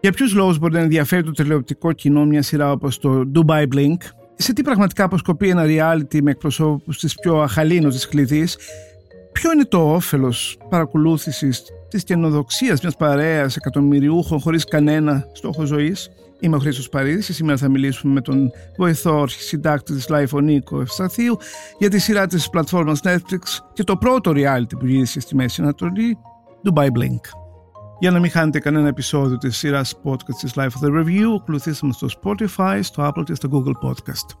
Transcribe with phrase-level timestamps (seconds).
[0.00, 3.96] Για ποιους λόγους μπορεί να ενδιαφέρει το τηλεοπτικό κοινό μια σειρά όπως το Dubai Blink,
[4.34, 8.58] σε τι πραγματικά αποσκοπεί ένα reality με εκπροσώπους της πιο αχαλήνωτης κλειδής,
[9.32, 16.56] ποιο είναι το όφελος παρακολούθησης της καινοδοξίας μιας παρέας εκατομμυριούχων χωρίς κανένα στόχο ζωής; Είμαι
[16.56, 21.36] ο Χρήστος Παρίδης και σήμερα θα μιλήσουμε με τον βοηθό συντάκτη της Life, Νίκο Ευσταθίου,
[21.78, 23.40] για τη σειρά της πλατφόρμας Netflix
[23.72, 26.18] και το πρώτο reality που γύρισε στη Μέση Ανατολή,
[26.64, 27.39] Dubai Blink.
[27.99, 31.87] Για να μην χάνετε κανένα επεισόδιο της σειράς podcast της Life of the Review, ακολουθήστε
[31.87, 34.37] μας στο Spotify, στο Apple και στο Google Podcast.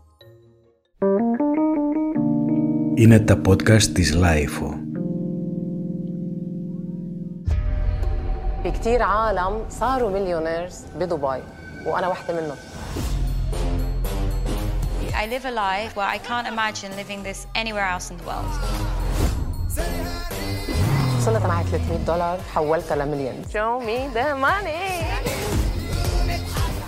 [2.95, 4.75] Είναι τα podcast της Life.
[8.63, 11.43] في كتير عالم صاروا مليونيرز بدبي
[11.85, 12.57] وأنا واحدة منهم
[15.23, 18.51] I live a life where I can't imagine living this anywhere else in the world.
[21.19, 25.05] وصلت معي 300 دولار حولتها لمليون Show me the money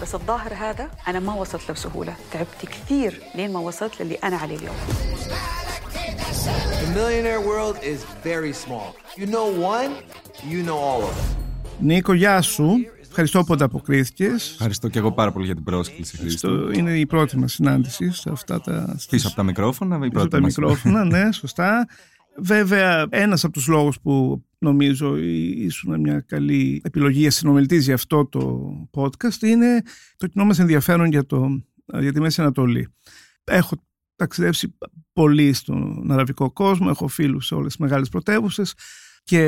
[0.02, 4.38] بس الظاهر هذا أنا ما وصلت له بسهولة تعبت كثير لين ما وصلت للي أنا
[4.38, 4.76] عليه اليوم
[6.84, 8.00] The millionaire world is
[8.32, 8.90] very small.
[9.22, 9.92] You know one,
[10.52, 11.36] you know all of them.
[11.80, 12.70] Νίκο, γεια σου.
[13.02, 14.26] Ευχαριστώ που ανταποκρίθηκε.
[14.26, 16.72] Ευχαριστώ και εγώ πάρα πολύ για την πρόσκληση, Χρήστο.
[16.72, 18.96] Είναι η πρώτη μα συνάντηση σε αυτά τα.
[19.10, 20.58] Πίσω από τα μικρόφωνα, η Πίσω πρώτη από τα μας.
[20.58, 21.88] μικρόφωνα, ναι, σωστά.
[22.37, 28.27] Βέβαια, ένας από τους λόγους που νομίζω ήσουν μια καλή επιλογή για συνομιλητής για αυτό
[28.27, 29.83] το podcast είναι
[30.17, 31.65] το κοινό μας ενδιαφέρον για, το,
[32.01, 32.89] για τη Μέση Ανατολή.
[33.45, 33.77] Έχω
[34.17, 34.77] ταξιδέψει
[35.13, 38.75] πολύ στον αραβικό κόσμο, έχω φίλους σε όλες τις μεγάλες πρωτεύουσες
[39.25, 39.41] και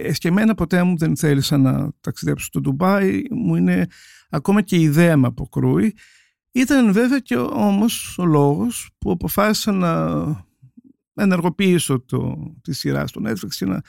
[0.00, 3.86] εσκεμμένα ποτέ μου δεν θέλησα να ταξιδέψω στο Ντουμπάι, μου είναι
[4.30, 5.94] ακόμα και η ιδέα με αποκρούει.
[6.52, 10.14] Ήταν βέβαια και όμως ο λόγος που αποφάσισα να
[11.22, 13.82] ενεργοποιήσω το, τη σειρά στο Netflix και να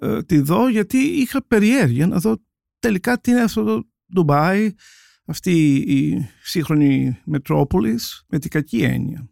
[0.00, 2.36] ε, τη δω γιατί είχα περιέργεια να δω
[2.78, 4.72] τελικά τι είναι αυτό το Ντουμπάι,
[5.26, 9.28] αυτή η σύγχρονη Μετρόπολης με την κακή έννοια.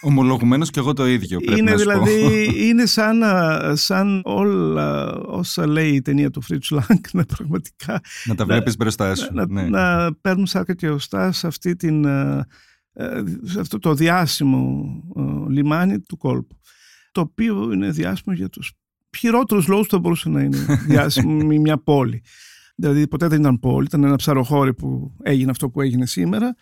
[0.00, 2.58] Ομολογουμένως και εγώ το ίδιο πρέπει είναι να σου δηλαδή, πω.
[2.66, 8.34] είναι σαν, να- σαν όλα όσα λέει η ταινία του Fritz Lang να πραγματικά Να
[8.34, 9.28] τα βλέπεις μπροστά σου.
[9.32, 9.62] να, ναι.
[9.62, 12.44] να παίρνουν σάρκα και οστά σε, αυτή την, ε, ε,
[13.42, 14.86] σε αυτό το διάσημο
[15.16, 16.56] ε, λιμάνι του κόλπου.
[17.12, 18.72] Το οποίο είναι διάσημο για τους
[19.16, 20.56] χειρότερους λόγους που θα μπορούσε να είναι
[20.88, 22.22] διάσημο με μια πόλη.
[22.76, 26.54] Δηλαδή ποτέ δεν ήταν πόλη, ήταν ένα ψαροχώρι που έγινε αυτό που έγινε σήμερα.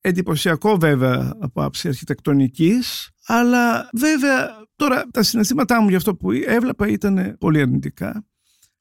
[0.00, 6.88] Εντυπωσιακό βέβαια από άψη αρχιτεκτονικής, αλλά βέβαια τώρα τα συναισθήματά μου για αυτό που έβλεπα
[6.88, 8.26] ήταν πολύ αρνητικά.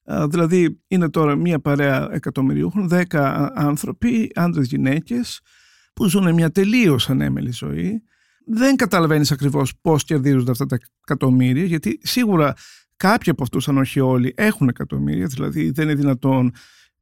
[0.04, 5.42] Α, Δηλαδή είναι τώρα μια παρέα εκατομμυριούχων, δέκα άνθρωποι, άντρες γυναίκες,
[6.02, 8.04] που ζουν μια τελείως ανέμελη ζωή.
[8.46, 12.54] Δεν καταλαβαίνεις ακριβώς πώς κερδίζονται αυτά τα εκατομμύρια, γιατί σίγουρα
[12.98, 16.52] κάποιοι από αυτούς, αν όχι όλοι, έχουν εκατομμύρια, δηλαδή δεν είναι δυνατόν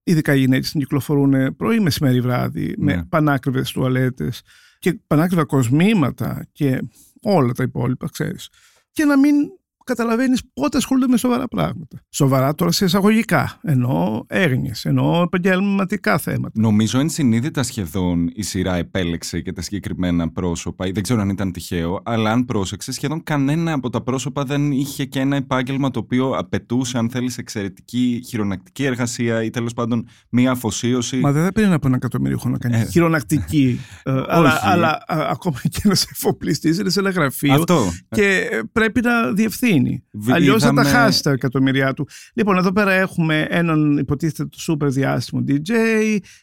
[0.04, 3.06] ειδικά οι γυναίκες να κυκλοφορούν πρωί, μεσημέρι, βράδυ, με Ναι.
[3.06, 4.42] πανάκριβες τουαλέτες
[4.80, 6.82] και πανάκριβα κοσμήματα και
[7.22, 8.50] όλα τα υπόλοιπα, ξέρεις.
[8.92, 9.36] Και να μην
[9.94, 12.02] καταλαβαίνεις πότε ασχολούνται με σοβαρά πράγματα.
[12.10, 16.52] Σοβαρά τώρα σε εισαγωγικά, ενώ έγνοιες, ενώ επαγγελματικά θέματα.
[16.62, 20.88] Νομίζω ενσυνείδητα σχεδόν η σειρά επέλεξε και τα συγκεκριμένα πρόσωπα.
[20.88, 24.72] ή Δεν ξέρω αν ήταν τυχαίο, αλλά αν πρόσεξε, σχεδόν κανένα από τα πρόσωπα δεν
[24.72, 30.08] είχε και ένα επάγγελμα το οποίο απαιτούσε, αν θέλεις, εξαιρετική χειρονακτική εργασία ή τέλος πάντων
[30.30, 31.18] μία αφοσίωση.
[31.18, 32.86] Μα δεν θα πρέπει από ένα εκατομμύριο να κάνει Ε.
[32.86, 33.80] χειρονακτική.
[34.04, 34.60] ε, αλλά Όχι.
[34.68, 37.92] αλλά α, ακόμα και ένας εφοπλιστής είναι σε ένα γραφείο Αυτό.
[38.10, 39.79] και ε, πρέπει να διευθύνει.
[40.12, 42.08] Β- Αλλιώς θα τα είδαμε- χάσει τα εκατομμυριά του.
[42.34, 45.72] Λοιπόν, εδώ πέρα έχουμε έναν υποτίθεται του σούπερ διάσημο DJ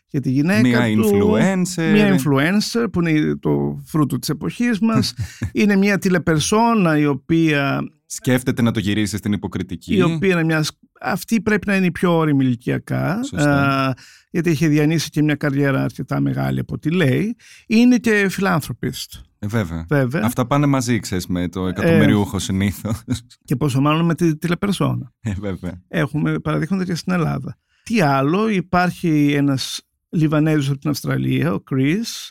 [0.09, 1.11] για τη γυναίκα Μία του.
[1.13, 1.93] influencer.
[1.93, 5.15] Μία influencer που είναι το φρούτο της εποχής μας.
[5.53, 9.95] είναι μια τηλεπερσόνα η οποία, Σκέφτεται να το γυρίσει στην υποκριτική.
[9.97, 10.65] η οποία είναι μια...
[11.01, 13.21] Αυτή πρέπει να είναι η πιο όρημη ηλικιακά.
[13.23, 13.87] Σωστά.
[13.89, 13.95] α,
[14.31, 17.37] γιατί έχει διανύσει και μια καριέρα αρκετά μεγάλη από ό,τι λέει.
[17.67, 19.13] Είναι και φιλάνθρωπιστ,
[19.47, 19.85] Ε, βέβαια.
[19.89, 20.23] βέβαια.
[20.25, 23.03] Αυτά πάνε μαζί, ξέρεις, με το εκατομμυριούχο συνήθως.
[23.45, 25.13] Και πόσο μάλλον με τη τηλεπερσόνα.
[25.21, 25.83] Ε, βέβαια.
[25.89, 27.57] Έχουμε παραδείγματα και στην Ελλάδα.
[27.83, 32.31] Τι άλλο, υπάρχει ένας Λιβανέζος από την Αυστραλία, ο Chris.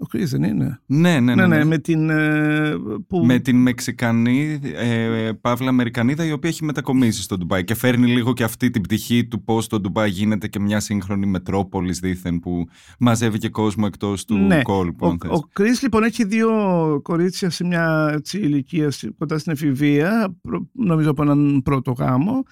[0.00, 0.80] Ο Chris δεν είναι.
[0.86, 1.46] Ναι, ναι, ναι.
[1.46, 1.64] ναι.
[1.64, 2.10] με την...
[2.10, 2.74] ε,
[3.06, 3.24] που...
[3.26, 8.32] Με την Μεξικανή, ε, Παύλα Αμερικανίδα, η οποία έχει μετακομίσει στο Ντουμπάι και φέρνει λίγο
[8.32, 12.64] και αυτή την πτυχή του πώς το Ντουμπάι γίνεται και μια σύγχρονη μετρόπολης δίθεν που
[12.98, 14.62] μαζεύει και κόσμο εκτός του Ναι.
[14.62, 15.06] κόλπου.
[15.06, 15.30] Ο, αν θες.
[15.30, 16.50] ο Chris λοιπόν έχει δύο
[17.02, 22.42] κορίτσια σε μια έτσι, ηλικία σ- κοντά στην εφηβεία, προ- νομίζω από έναν πρώτο γάμο.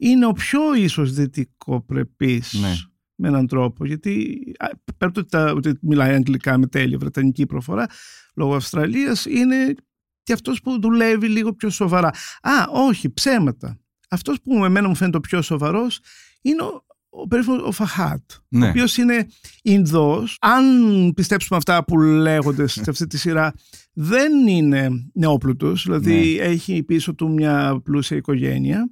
[0.00, 2.72] Είναι ο πιο ίσως δυτικοπρεπής Ναι.
[3.20, 4.66] Με έναν τρόπο, γιατί α,
[4.96, 7.86] πέρα από το ότι, τα- ότι μιλάει αγγλικά με τέλεια βρετανική προφορά,
[8.34, 9.74] λόγω Αυστραλίας, είναι
[10.22, 12.08] και αυτός που δουλεύει λίγο πιο σοβαρά.
[12.42, 13.78] Α, όχι, ψέματα.
[14.10, 16.00] Αυτός που με εμένα μου φαίνεται ο πιο σοβαρός
[16.42, 18.66] είναι ο, ο περίφημος ο Φαχάτ, Ναι.
[18.66, 19.26] ο οποίος είναι
[19.62, 20.36] Ινδός.
[20.40, 20.64] Αν
[21.14, 23.52] πιστέψουμε αυτά που λέγονται σε αυτή τη σειρά,
[23.92, 26.44] δεν είναι νεόπλουτος, δηλαδή Ναι.
[26.44, 28.90] έχει πίσω του μια πλούσια οικογένεια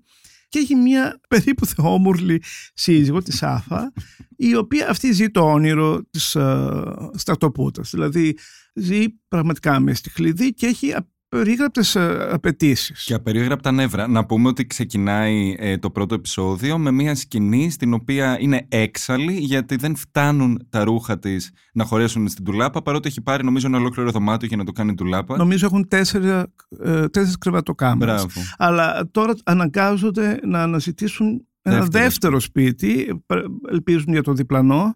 [0.49, 2.43] και έχει μια περίπου θεόμουρλη
[2.75, 3.93] σύζυγο, της Σάφα,
[4.37, 6.83] η οποία αυτή ζει το όνειρο της ε,
[7.15, 7.91] στρατοπούτας.
[7.91, 8.39] Δηλαδή
[8.75, 10.95] ζει πραγματικά με στη χλειδί και έχει
[11.28, 13.05] απερίγραπτες ε, απαιτήσεις.
[13.05, 14.08] Και απερίγραπτα νεύρα.
[14.08, 19.32] Να πούμε ότι ξεκινάει ε, το πρώτο επεισόδιο με μια σκηνή στην οποία είναι έξαλλη
[19.32, 23.78] γιατί δεν φτάνουν τα ρούχα της να χωρέσουν στην τουλάπα παρότι έχει πάρει νομίζω ένα
[23.78, 25.37] ολόκληρο δωμάτιο για να το κάνει τουλάπα.
[25.37, 26.46] Νομίζω έχουν τέσσερα,
[26.82, 28.14] ε, τέσσερις κρεβατοκάμερες.
[28.14, 28.40] Μπράβο.
[28.56, 32.02] Αλλά τώρα αναγκάζονται να αναζητήσουν ένα Δεύτερο.
[32.05, 33.23] δεύτερο, σπίτι,
[33.70, 34.94] ελπίζουν για το διπλανό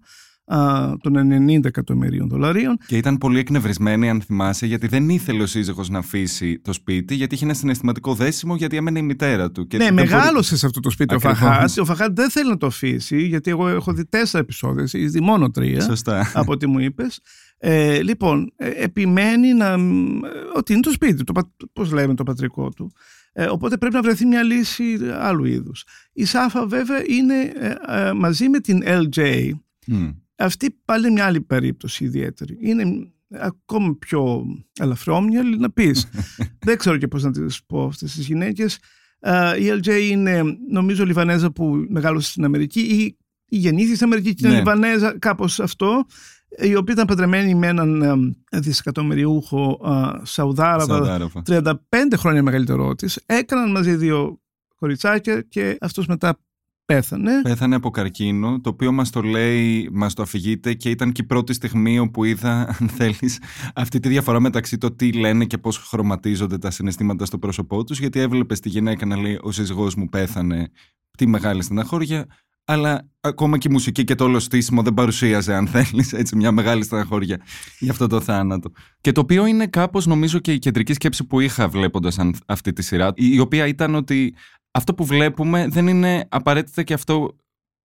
[0.55, 1.15] α, των
[1.49, 2.79] 90 εκατομμυρίων δολαρίων.
[2.87, 7.15] Και ήταν πολύ εκνευρισμένη, αν θυμάσαι, γιατί δεν ήθελε ο σύζυγος να αφήσει το σπίτι,
[7.15, 9.67] γιατί είχε ένα συναισθηματικό δέσιμο, γιατί έμενε η μητέρα του.
[9.67, 11.39] Και ναι, δεν μπορεί- μεγάλωσε σε αυτό το σπίτι Ακριβώς.
[11.41, 11.79] ο Φαχάτ.
[11.79, 15.21] Ο Φαχάτ δεν θέλει να το αφήσει, γιατί εγώ έχω δει τέσσερα επεισόδια, εσύ δει
[15.21, 16.31] μόνο τρία, Σωστά.
[16.35, 17.21] από ό,τι μου είπες.
[17.59, 21.93] Ε, λοιπόν, ε, επιμένει να, μ, ε, ότι είναι το σπίτι του, το πα- πώς
[21.93, 22.93] λέμε το πατρικό του.
[23.33, 25.85] Ε, οπότε πρέπει να βρεθεί μια λύση άλλου είδους.
[26.13, 27.75] Η Σάφα βέβαια είναι ε,
[28.09, 29.51] ε, μαζί με την LJ,
[29.87, 30.09] Μμ.
[30.41, 32.59] Αυτή πάλι είναι μια άλλη περίπτωση ιδιαίτερη.
[32.61, 34.45] Είναι ακόμα πιο
[34.81, 36.07] ελαφρόμυαλη να πεις.
[36.67, 38.79] Δεν ξέρω και πώς να τις πω αυτές τις γυναίκες.
[39.19, 43.17] Ε, η LJ είναι νομίζω Λιβανέζα που μεγάλωσε στην Αμερική ή
[43.53, 44.59] η γεννήθηκε στην Αμερική και είναι Ναι.
[44.59, 46.05] Λιβανέζα, κάπως αυτό,
[46.59, 48.03] η οποία ήταν παντρεμένη με έναν
[48.51, 51.43] ε, δισεκατομμυριούχο ε, Σαουδάραβα, Σαουδάραβα.
[51.47, 51.73] 35
[52.17, 53.23] χρόνια μεγαλύτερό της.
[53.27, 54.41] Έκαναν μαζί δύο
[54.75, 56.39] κοριτσάκια και αυτός μετά
[56.95, 57.43] πέθανε.
[57.43, 61.27] Πέθανε από καρκίνο, το οποίο μας το λέει, μας το αφηγείται και ήταν και η
[61.27, 63.41] πρώτη στιγμή όπου είδα, αν θέλεις,
[63.75, 67.99] αυτή τη διαφορά μεταξύ το τι λένε και πώς χρωματίζονται τα συναισθήματα στο πρόσωπό τους,
[67.99, 70.71] γιατί έβλεπες τη γυναίκα να λέει «Ο σύζυγός μου πέθανε,
[71.19, 72.27] τι μεγάλη στεναχώρια»,
[72.71, 76.53] αλλά ακόμα και η μουσική και το όλο στήσιμο δεν παρουσίαζε, αν θέλεις, έτσι μια
[76.53, 77.41] μεγάλη στεναχώρια
[77.79, 78.71] για αυτό το θάνατο.
[79.01, 82.73] Και το οποίο είναι κάπως, νομίζω, και η κεντρική σκέψη που είχα βλέποντας αν- αυτή
[82.73, 84.35] τη σειρά, η η οποία ήταν ότι
[84.71, 87.37] αυτό που βλέπουμε δεν είναι απαραίτητα και αυτό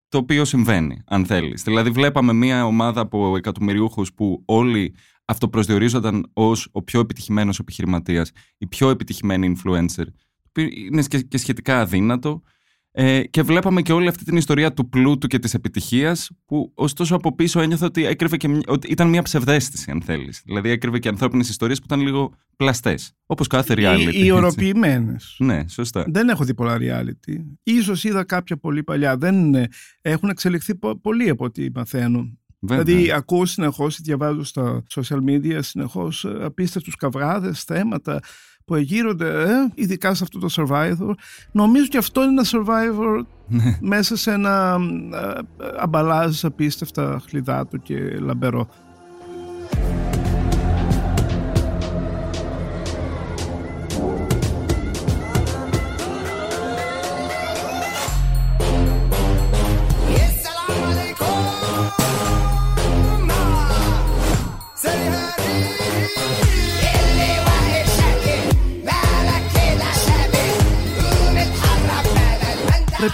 [0.10, 1.64] το οποίο συμβαίνει, αν θέλεις.
[1.64, 4.96] Δηλαδή βλέπαμε μια ομάδα από εκατομμυριούχους που όλοι
[5.26, 11.38] αυτοπροσδιορίζονταν ως ο πιο επιτυχημένος επιχειρηματίας, η πιο επιτυχημένη influencer, το οποίο είναι και και
[11.38, 12.42] σχετικά αδύνατο.
[12.97, 17.15] Ε, και βλέπαμε και όλη αυτή την ιστορία του πλούτου και της επιτυχίας που ωστόσο
[17.15, 20.42] από πίσω ένιωθα ότι, έκρυβε και, μια- ότι ήταν μια ψευδέστηση αν θέλεις.
[20.45, 23.12] Δηλαδή έκρυβε και ανθρώπινες ιστορίες που ήταν λίγο πλαστές.
[23.25, 24.00] Όπως κάθε reality.
[24.00, 24.25] Οι, έτσι.
[24.25, 25.36] οι οροποιημένες.
[25.39, 26.06] Ναι, σωστά.
[26.07, 27.36] Δεν έχω δει πολλά reality.
[27.63, 29.18] Ίσως είδα κάποια πολύ παλιά.
[29.18, 29.68] Δεν είναι-
[30.01, 32.38] έχουν εξελιχθεί πο- πολύ από ό,τι μαθαίνω.
[32.59, 32.83] Βέβαια.
[32.83, 38.19] Δηλαδή ακούω συνεχώς, διαβάζω στα social media συνεχώς ε, απίστευτους καυγάδες, θέματα
[38.66, 41.14] που εγείρονται, ε, ειδικά σε αυτό το Survivor.
[41.52, 43.78] Νομίζω και αυτό είναι ένα Survivor Ναι.
[43.82, 44.78] μέσα σε ένα
[45.14, 48.68] ε, ε, αμπαλάζ απίστευτα χλιδάτο και λαμπερό.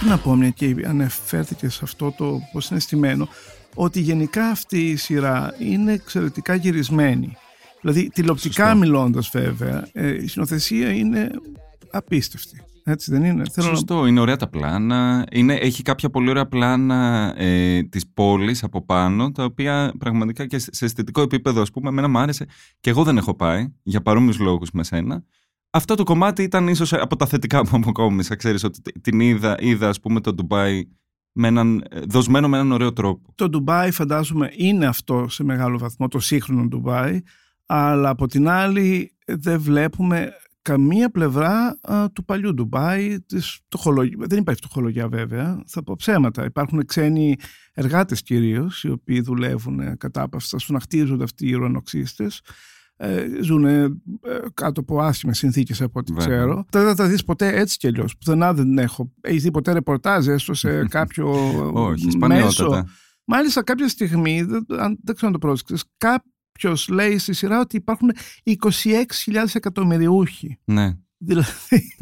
[0.02, 3.28] Πρέπει να πω, μια και αναφέρθηκε σε αυτό το πώς είναι στημένο,
[3.74, 7.36] ότι γενικά αυτή η σειρά είναι εξαιρετικά γυρισμένη.
[7.80, 8.78] Δηλαδή, τηλεοπτικά Σωστό.
[8.78, 11.30] μιλώντας βέβαια, ε, η συνοθεσία είναι
[11.90, 12.62] απίστευτη.
[12.84, 15.26] Έτσι δεν είναι; Θέλω να- Σωστό, είναι ωραία τα πλάνα.
[15.32, 20.58] Είναι, έχει κάποια πολύ ωραία πλάνα ε, της πόλης από πάνω, τα οποία πραγματικά και
[20.58, 22.46] σε αισθητικό επίπεδο, ας πούμε, εμένα μου άρεσε
[22.80, 25.24] και εγώ δεν έχω πάει, για παρόμοιους λόγους με σένα.
[25.74, 29.88] Αυτό το κομμάτι ήταν ίσως από τα θετικά που αποκόμισα, ξέρεις, ότι την είδα, είδα
[29.88, 30.82] ας πούμε, το Ντουμπάι
[31.32, 33.32] με έναν, ε, δοσμένο με έναν ωραίο τρόπο.
[33.34, 37.20] Το Ντουμπάι φαντάζομαι είναι αυτό σε μεγάλο βαθμό, το σύγχρονο Ντουμπάι,
[37.66, 44.26] αλλά από την άλλη δεν βλέπουμε καμία πλευρά α, του παλιού Ντουμπάι, της φτωχολογίας.
[44.28, 46.44] δεν υπάρχει φτωχολογία βέβαια, θα πω ψέματα.
[46.44, 47.36] Υπάρχουν ξένοι
[47.72, 52.40] εργάτες κυρίως, οι οποίοι δουλεύουν ε, κατάπαυστα στο να χτίζονται αυτοί οι ουρανοξύστες.
[52.96, 53.88] Ε, ζουν ε,
[54.54, 56.36] κάτω από άσχημες συνθήκες από ό,τι Βέβαια.
[56.36, 56.64] ξέρω.
[56.70, 58.16] Δεν θα τα δεις ποτέ έτσι κι αλλιώς.
[58.16, 59.12] Πουθενά δεν έχω.
[59.20, 61.30] Έχεις δει ποτέ ρεπορτάζ έστω σε κάποιο
[61.72, 62.86] Όχι, μέσο; σπανιότατα.
[63.24, 67.76] Μάλιστα κάποια στιγμή, δεν, αν- δεν ξέρω αν το πρόσεξες, κάποιος λέει στη σειρά ότι
[67.76, 68.10] υπάρχουν
[68.44, 68.94] 26.000
[69.52, 70.58] εκατομμυριούχοι.
[70.64, 70.96] Ναι.
[71.24, 71.94] Δηλαδή,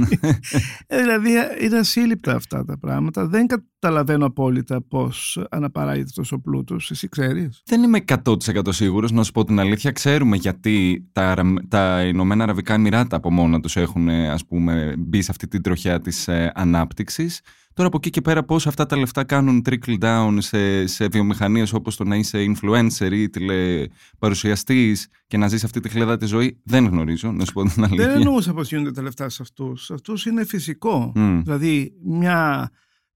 [0.86, 3.26] ε, δηλαδή είναι ασύλληπτα αυτά τα πράγματα.
[3.26, 6.90] Δεν καταλαβαίνω απόλυτα πώς αναπαράγεται αυτός ο πλούτος.
[6.90, 7.62] Εσύ ξέρεις.
[7.64, 9.90] Δεν είμαι 100% σίγουρος, να σου πω την αλήθεια.
[9.90, 14.94] Ξέρουμε γιατί τα, Αρα- τα Ηνωμένα Αραβικά Εμμυράτα από μόνα τους έχουν ε, ας πούμε,
[14.98, 17.40] μπει σε αυτή την τροχιά της ε, ανάπτυξης.
[17.80, 21.06] Το Τώρα από εκεί και πέρα πώς αυτά τα λεφτά κάνουν trickle down σε, σε
[21.06, 26.26] βιομηχανίες όπως το να είσαι influencer ή τηλεπαρουσιαστής και να ζεις αυτή τη χλέδα τη
[26.26, 28.06] ζωή, δεν γνωρίζω, να σου πω την αλήθεια.
[28.06, 29.84] Δεν εννοούσα πως γίνονται τα λεφτά σε αυτούς.
[29.84, 31.12] Σε αυτούς είναι φυσικό.
[31.14, 31.40] Μμ.
[31.42, 32.70] Δηλαδή μια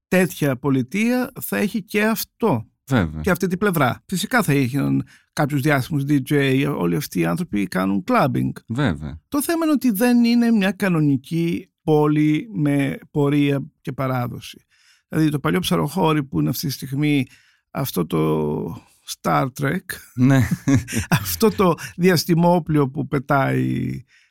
[0.07, 2.65] τέτοια πολιτεία θα έχει και αυτό.
[2.87, 3.21] Βέβαια.
[3.21, 4.03] Και αυτή την πλευρά.
[4.05, 8.51] Φυσικά θα είχαν κάποιους διάσημους DJ, όλοι αυτοί οι άνθρωποι κάνουν clubbing.
[8.67, 9.21] Βέβαια.
[9.27, 14.65] Το θέμα είναι ότι δεν είναι μια κανονική πόλη με πορεία και παράδοση.
[15.07, 17.25] Δηλαδή το παλιό ψαροχώρι που είναι αυτή τη στιγμή
[17.71, 18.83] αυτό το
[19.21, 20.39] Star Trek, Ναι.
[21.21, 23.89] αυτό το διαστημόπλιο που πετάει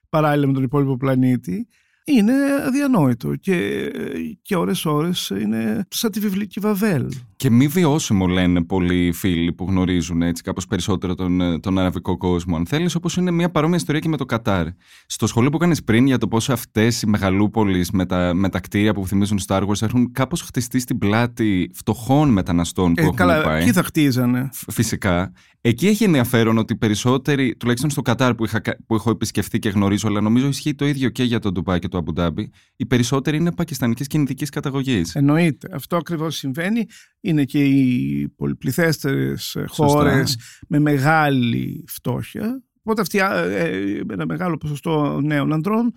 [0.09, 1.69] παράλληλα με τον υπόλοιπο πλανήτη,
[2.05, 2.33] είναι
[2.67, 3.91] αδιανόητο και,
[4.43, 7.09] και ώρες ώρες είναι σαν τη βιβλική Βαβέλ.
[7.45, 12.17] Και μη βιώσιμο λένε πολλοί φίλοι που γνωρίζουν έτσι κάπως περισσότερο τον, ε, τον αραβικό
[12.17, 12.57] κόσμο.
[12.57, 14.67] Αν θέλεις, όπως είναι μια παρόμοια ιστορία και με το Κατάρ.
[15.07, 18.61] Στο σχολείο που κάνεις πριν για το πόσο αυτές οι μεγαλούπολεις με τα, με τα
[18.61, 23.17] κτίρια που θυμίζουν Star Wars έχουν κάπως χτιστεί στην πλάτη φτωχών μεταναστών που Ε, έχουν
[23.17, 23.63] καλά, πάει.
[23.63, 24.49] εκεί θα χτίζανε.
[24.53, 25.33] Φ- Φυσικά.
[25.67, 29.59] Εκεί έχει ενδιαφέρον ότι οι περισσότεροι, τουλάχιστον στο Κατάρ που, είχα, κα- που έχω επισκεφθεί
[29.59, 32.87] και γνωρίζω, αλλά νομίζω ισχύει το ίδιο και για το Ντουμπάι και το Αμπουντάμπι, οι
[32.87, 35.15] περισσότεροι είναι πακιστανικής και ινδικής καταγωγής.
[35.15, 35.69] Εννοείται.
[35.73, 36.87] Αυτό ακριβώς συμβαίνει.
[37.35, 40.39] Είναι και οι πολυπληθέστερες ε, χώρες
[40.69, 42.63] με μεγάλη φτώχεια.
[42.83, 45.93] Οπότε αυτή, ε, ε, ένα μεγάλο ποσοστό νέων ανδρών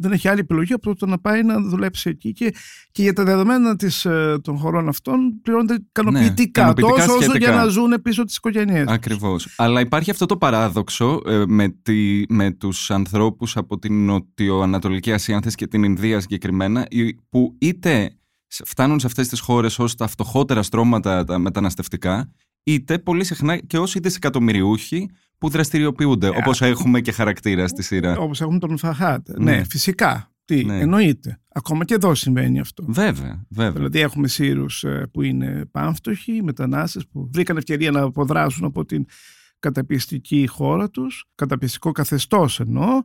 [0.00, 2.54] δεν έχει άλλη επιλογή από το να πάει να δουλέψει εκεί και,
[2.92, 7.22] και για τα δεδομένα της, ε, των χωρών αυτών πληρώνονται ικανοποιητικά, Ναι, ικανοποιητικά τόσο όσο
[7.22, 7.50] σχετικά.
[7.50, 8.92] για να ζουν πίσω τις οικογένειές τους.
[8.94, 9.54] Ακριβώς.
[9.56, 15.36] Αλλά υπάρχει αυτό το παράδοξο ε, με, τη, με τους ανθρώπους από την Νοτιοανατολική Ασία,
[15.36, 18.17] αν θες, και την Ινδία συγκεκριμένα, οι- που είτε σε-
[18.48, 23.78] φτάνουν σε αυτές τις χώρες ως τα φτωχότερα στρώματα τα μεταναστευτικά, είτε πολύ συχνά και
[23.78, 28.18] ως οι δισεκατομμυριούχοι που δραστηριοποιούνται, όπως έχουμε και χαρακτήρα στη σειρά.
[28.18, 29.28] Όπως έχουμε τον Φαχάτ.
[29.28, 29.56] Ναι.
[29.56, 30.32] Ναι, φυσικά.
[30.44, 30.78] Τι, Ναι.
[30.78, 31.40] εννοείται.
[31.48, 32.84] Ακόμα και εδώ συμβαίνει αυτό.
[32.88, 33.72] Βέβαια, βέβαια.
[33.72, 39.04] Δηλαδή έχουμε Σύρους ε, που είναι πάμφτωχοι, μετανάστες που βρήκαν ευκαιρία να αποδράσουν από την
[39.58, 43.02] καταπιεστική χώρα τους, καταπιεστικό καθεστώς εννοώ,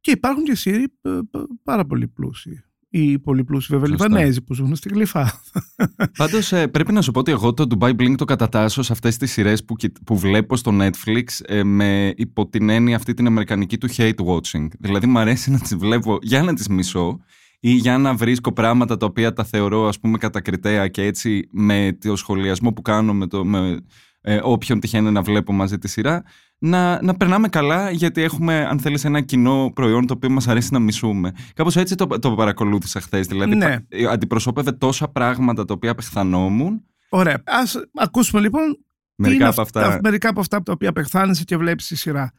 [0.00, 1.20] και υπάρχουν και Σύροι ε, ε,
[1.62, 2.64] πάρα πολύ πλούσιοι.
[2.96, 4.08] Οι πολύ πλούσιοι βέβαια Σωστά.
[4.08, 5.40] Λιβανέζοι που ζουν στη Γλυφά.
[6.18, 9.32] Πάντως, πρέπει να σου πω ότι εγώ το Dubai Blink το κατατάσσω σε αυτές τις
[9.32, 13.78] σειρές που, κοι- που βλέπω στο Netflix ε, με υπό την έννοια αυτή την αμερικανική
[13.78, 14.66] του hate watching.
[14.78, 17.20] Δηλαδή, μου αρέσει να τις βλέπω για να τις μισώ
[17.60, 21.98] ή για να βρίσκω πράγματα τα οποία τα θεωρώ ας πούμε κατακριτέα και έτσι με
[22.00, 23.80] το σχολιασμό που κάνω με, το, με
[24.26, 26.22] ε, όποιον τυχαίνει να βλέπω μαζί τη σειρά
[26.58, 30.68] να, να περνάμε καλά γιατί έχουμε αν θέλεις ένα κοινό προϊόν το οποίο μας αρέσει
[30.72, 31.32] να μισούμε.
[31.54, 33.26] Κάπως έτσι το, το παρακολούθησα χθες.
[33.26, 33.66] Δηλαδή Ναι.
[33.68, 37.42] πα- ε, αντιπροσώπευε τόσα πράγματα τα οποία απεχθανόμουν Ωραία.
[37.46, 39.98] Ας ακούσουμε λοιπόν τι Μερικά είναι από αυτά.
[40.02, 42.32] μερικά από αυτά τα οποία απεχθάνεσαι και βλέπεις τη σειρά.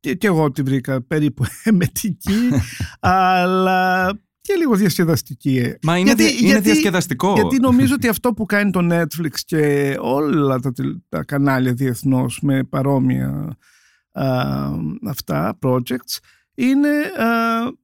[0.00, 2.38] Και, και εγώ τη βρήκα περίπου εμετική,
[3.00, 4.08] αλλά
[4.46, 5.56] και λίγο διασκεδαστική.
[5.58, 5.78] ε.
[5.82, 7.32] Μα είναι, δια- είναι διασκεδαστικό.
[7.34, 12.38] Γιατί νομίζω ότι αυτό που κάνει το Netflix και όλα τα, τελ- τα κανάλια διεθνώς
[12.42, 13.56] με παρόμοια
[14.12, 14.24] α,
[15.08, 16.18] αυτά projects
[16.54, 17.26] είναι α,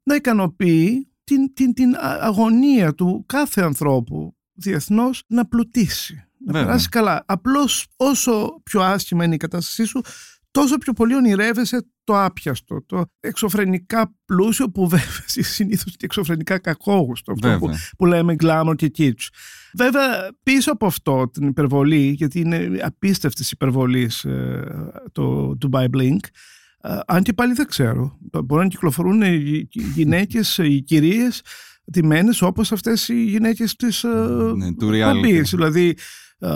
[0.02, 6.14] να ικανοποιεί την, την, την α- αγωνία του κάθε ανθρώπου διεθνώς να πλουτίσει.
[6.45, 6.66] Να Βέβαια.
[6.66, 7.23] περάσει καλά.
[7.26, 10.00] Απλώς όσο πιο άσχημα είναι η κατάστασή σου
[10.52, 15.25] τόσο πιο πολύ ονειρεύεσαι το άπιαστο, το εξωφρενικά πλούσιο που βέβαια
[15.56, 17.78] συνήθως και εξωφρενικά κακόγουστο αυτό που, Βέβαια.
[17.99, 19.26] που λέμε glamour και kitsch.
[19.75, 24.64] Βέβαια πίσω από αυτό την υπερβολή, γιατί είναι απίστευτες υπερβολής ε,
[25.12, 26.16] το Dubai Blink,
[26.80, 28.18] ε, αν και πάλι δεν ξέρω.
[28.44, 31.42] Μπορεί να κυκλοφορούν οι γυ- οι γυναίκες, οι κυρίες
[31.92, 34.09] τιμένες όπως αυτές οι γυναίκες της ε,
[34.56, 34.94] Ναι, του reality.
[35.16, 35.50] εκπομπής.
[35.50, 35.94] Δηλαδή ε,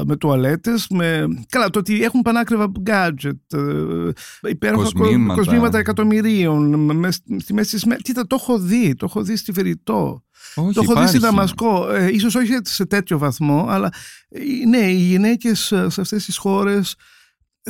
[0.06, 1.26] με τουαλέτες, με...
[1.48, 5.34] Καλά, το ότι έχουν πανάκριβα gadget, ε, υπέροχα κο- Κοσμήματα.
[5.42, 9.36] κοσμήματα εκατομμυρίων, με- με- στη μέση της μέ- Κοίτα, το έχω δει, το έχω δει
[9.36, 10.24] στη Βεριτό.
[10.54, 11.08] Όχι, Το έχω δει υπάρχει.
[11.08, 11.90] στη Δαμασκό.
[11.92, 13.92] Ε, ίσως όχι σε τέτοιο βαθμό, αλλά
[14.28, 16.94] ε, ναι, οι γυναίκες ε, σε αυτές τις χώρες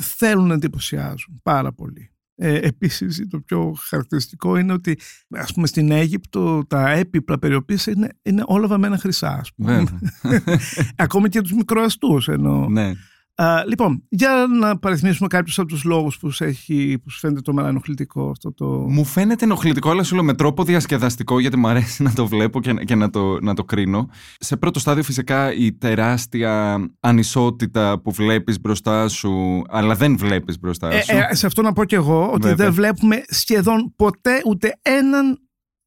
[0.00, 2.10] θέλουν να εντυπωσιάζουν πάρα πολύ.
[2.38, 4.98] Ε, επίσης το πιο χαρακτηριστικό είναι ότι
[5.30, 9.84] ας πούμε στην Αίγυπτο τα έπιπλα περιοπής είναι, είναι όλα βαμμένα χρυσά ας πούμε.
[10.22, 10.58] Βέβαια.
[10.96, 12.68] Ακόμη και τους μικροαστούς εννοώ.
[12.68, 12.92] ναι.
[13.38, 17.40] Α, λοιπόν, για να παριθμίσουμε κάποιους από τους λόγους που, σε έχει, που σου φαίνεται
[17.40, 18.64] το ενοχλητικό αυτό το...
[18.66, 22.60] Μου φαίνεται ενοχλητικό, αλλά σου λέω με τρόπο διασκεδαστικό, γιατί μου αρέσει να το βλέπω
[22.60, 24.08] και, και να, το, να το κρίνω.
[24.38, 30.92] Σε πρώτο στάδιο, φυσικά, η τεράστια ανισότητα που βλέπεις μπροστά σου, αλλά δεν βλέπεις μπροστά
[30.92, 31.16] Ε, σου.
[31.16, 32.54] ε, σε αυτό να πω και εγώ ότι Βέβαια.
[32.64, 35.40] δεν βλέπουμε σχεδόν ποτέ ούτε έναν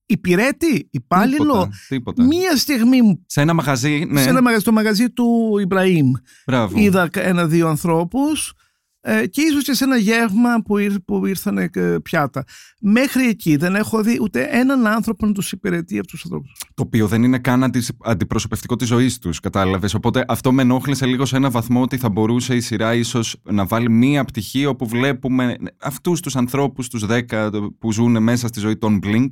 [0.09, 1.37] υπηρέτη, υπάλληλο.
[1.37, 2.23] τίποτα, τίποτα.
[2.23, 6.11] Μία στιγμή Σε ένα μαγαζί, ναι, σε ένα μαγαζί, στο μαγαζί του Ιμπραήμ
[6.45, 6.79] μπράβο.
[6.79, 8.53] είδα ένα-δύο ανθρώπους
[9.01, 11.69] ε, και ίσως και σε ένα γεύμα που, ήρ, που ήρθαν ε,
[12.03, 12.43] πιάτα.
[12.81, 16.51] Μέχρι εκεί δεν έχω δει ούτε έναν άνθρωπο να τους υπηρετεί από τους ανθρώπους.
[16.73, 19.93] Το οποίο δεν είναι καν αντι, αντιπροσωπευτικό της ζωής τους, κατάλαβες.
[19.93, 23.65] Οπότε αυτό με ενόχλησε λίγο σε ένα βαθμό ότι θα μπορούσε η σειρά ίσως να
[23.65, 28.77] βάλει μία πτυχή όπου βλέπουμε αυτούς τους ανθρώπους, τους 10 που ζουν μέσα στη ζωή
[28.77, 29.27] των Blink,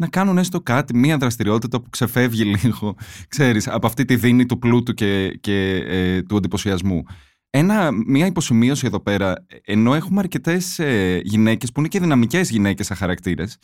[0.00, 2.96] να κάνουν έστω κάτι, μία δραστηριότητα που ξεφεύγει λίγο,
[3.28, 7.02] ξέρεις, από αυτή τη δίνη του πλούτου και, και ε, του εντυπωσιασμού.
[7.50, 12.86] Ένα, μία υποσημείωση εδώ πέρα, ενώ έχουμε αρκετές ε, γυναίκες που είναι και δυναμικές γυναίκες
[12.86, 13.56] σαν χαρακτήρες,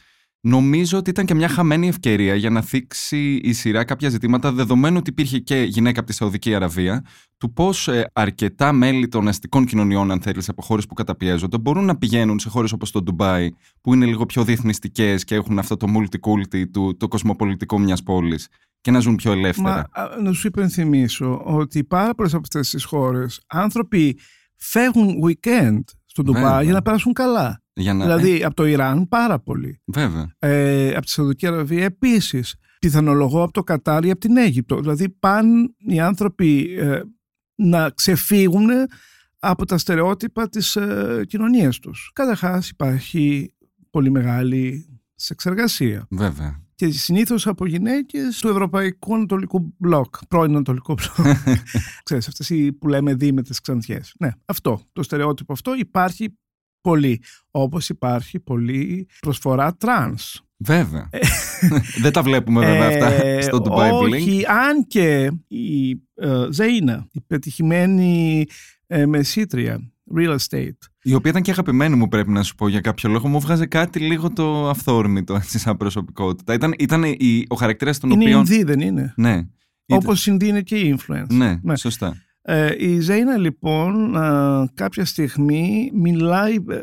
[0.46, 4.96] νομίζω ότι ήταν και μια χαμένη ευκαιρία για να θίξει η σειρά κάποια ζητήματα, δεδομένου
[4.98, 7.04] ότι υπήρχε και γυναίκα από τη Σαουδική Αραβία,
[7.38, 11.84] του πώς ε, αρκετά μέλη των αστικών κοινωνιών, αν θέλεις, από χώρες που καταπιέζονται, μπορούν
[11.84, 13.48] να πηγαίνουν σε χώρες όπως το Ντουμπάι,
[13.80, 18.48] που είναι λίγο πιο διεθνιστικές και έχουν αυτό το multiculti, το, το κοσμοπολιτικό μιας πόλης
[18.80, 19.86] και να ζουν πιο ελεύθερα.
[19.96, 24.18] Μα, να σου υπενθυμίσω ότι πάρα πολλές από αυτές τις χώρες άνθρωποι
[24.56, 27.60] φεύγουν weekend στο Ντουμπάι για να περάσουν καλά.
[27.76, 28.04] Για να...
[28.04, 29.80] Δηλαδή από το Ιράν πάρα πολύ.
[29.84, 30.34] Βέβαια.
[30.38, 32.54] Ε, από τη Σαουδική Αραβία επίσης.
[32.78, 34.80] Πιθανολογώ από το Κατάρ ή από την Αίγυπτο.
[34.80, 37.00] Δηλαδή πάνε οι άνθρωποι ε,
[37.54, 38.68] να ξεφύγουν
[39.38, 42.10] από τα στερεότυπα της ε, κοινωνίας τους.
[42.14, 43.54] Καταρχάς υπάρχει
[43.90, 46.06] πολύ μεγάλη σεξεργασία.
[46.10, 51.36] Βέβαια και συνήθως από γυναίκες του Ευρωπαϊκού Ανατολικού Μπλοκ, πρώην Ανατολικό Μπλοκ.
[52.04, 54.14] Ξέρεις, αυτές οι που λέμε δίμετες ξανθιές.
[54.18, 56.38] Ναι, αυτό, το στερεότυπο αυτό υπάρχει
[56.90, 57.22] πολύ.
[57.50, 60.40] Όπως υπάρχει πολύ προσφορά τρανς.
[60.56, 61.08] Βέβαια.
[62.02, 64.12] Δεν τα βλέπουμε βέβαια αυτά Ε, στο Dubai Bling.
[64.12, 68.44] Όχι, αν και η ε, Ζέινα, η πετυχημένη
[68.86, 72.80] ε, μεσήτρια, real estate, Η οποία ήταν και αγαπημένη μου, πρέπει να σου πω για
[72.80, 73.28] κάποιο λόγο.
[73.28, 76.54] Μου βγάζε κάτι λίγο το αυθόρμητο έτσι, σαν προσωπικότητα.
[76.54, 78.38] Ήταν, ήταν η, ο χαρακτήρας των είναι οποίων.
[78.38, 79.30] Ινδή δεν είναι; Ναι.
[79.30, 79.48] Ήταν-
[79.86, 81.26] Όπως Ινδί είναι και η influence.
[81.62, 82.16] Ναι, σωστά.
[82.48, 86.80] Ε, η Ζέινα λοιπόν α, κάποια στιγμή μιλάει, ε,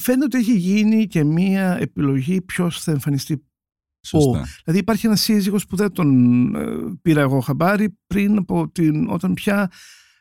[0.00, 3.44] φαίνεται ότι έχει γίνει και μία επιλογή ποιος θα εμφανιστεί
[4.06, 4.46] σωστά.
[4.64, 9.34] Δηλαδή υπάρχει ένας σύζυγος που δεν τον ε, πήρα εγώ χαμπάρι πριν από την, όταν
[9.34, 9.70] πια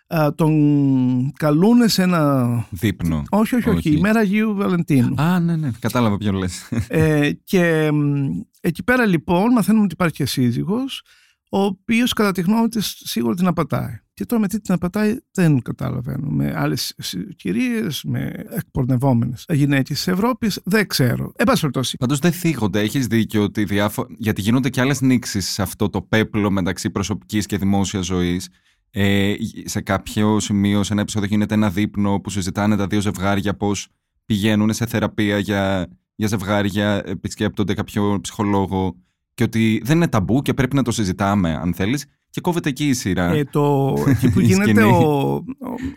[0.07, 2.65] α, τον καλούνε σε ένα...
[2.69, 3.23] Δείπνο.
[3.29, 3.97] Όχι, όχι, όχι, Όχι.
[3.97, 5.21] η μέρα Αγίου Βαλεντίνου.
[5.21, 5.71] Α, ναι, ναι.
[5.79, 6.69] Κατάλαβα ποιο λες.
[6.87, 8.29] ε, και μ,
[8.61, 11.03] εκεί πέρα λοιπόν μαθαίνουμε ότι υπάρχει και σύζυγος
[11.49, 13.99] ο οποίος κατά τη γνώμη της σίγουρα την απατάει.
[14.13, 16.29] Και τώρα με τι την απατάει δεν καταλαβαίνω.
[16.29, 16.95] Με άλλες
[17.35, 21.31] κυρίες, με εκπορνευόμενες γυναίκες της Ευρώπης, δεν ξέρω.
[21.35, 22.79] Εν πάση περιπτώσει, Πάντως δεν θίγονται.
[22.79, 24.05] Έχεις δίκιο ότι διάφο...
[24.17, 28.49] γιατί γίνονται και άλλες νήξεις σε αυτό το πέπλο μεταξύ προσωπικής και δημόσιας ζωής.
[28.91, 33.55] Ε, σε κάποιο σημείο, σε ένα επεισόδιο, γίνεται ένα δείπνο που συζητάνε τα δύο ζευγάρια
[33.55, 33.87] πώς
[34.25, 38.95] πηγαίνουν σε θεραπεία για, για ζευγάρια, επισκέπτονται κάποιο ψυχολόγο
[39.33, 42.05] και ότι δεν είναι ταμπού και πρέπει να το συζητάμε, αν θέλεις.
[42.33, 43.31] Και κόβεται εκεί η σειρά.
[43.31, 44.91] ε, το, εκεί που Η γίνεται σκηνή.
[44.93, 45.43] ο,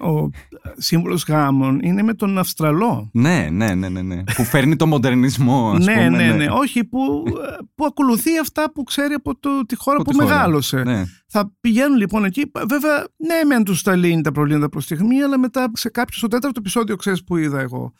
[0.01, 0.31] ο, ο
[0.77, 3.11] σύμβολος γάμων είναι με τον Αυστραλό.
[3.13, 4.23] Ναι, ναι, ναι, ναι, ναι.
[4.35, 6.09] που φέρνει το μοντερνισμό, ας ναι, πούμε.
[6.09, 7.23] ναι, ναι, Όχι, που,
[7.75, 10.35] που ακολουθεί αυτά που ξέρει από το, τη χώρα Από που τη χώρα.
[10.35, 10.83] μεγάλωσε.
[10.83, 11.05] Ναι.
[11.27, 12.51] Θα πηγαίνουν λοιπόν εκεί.
[12.69, 16.29] Βέβαια, ναι, μεν τους τα λύνει τα προβλήματα προς στιγμή, αλλά μετά σε κάποιο, στο
[16.29, 17.93] τέταρτο επεισόδιο, ξέρεις που είδα εγώ.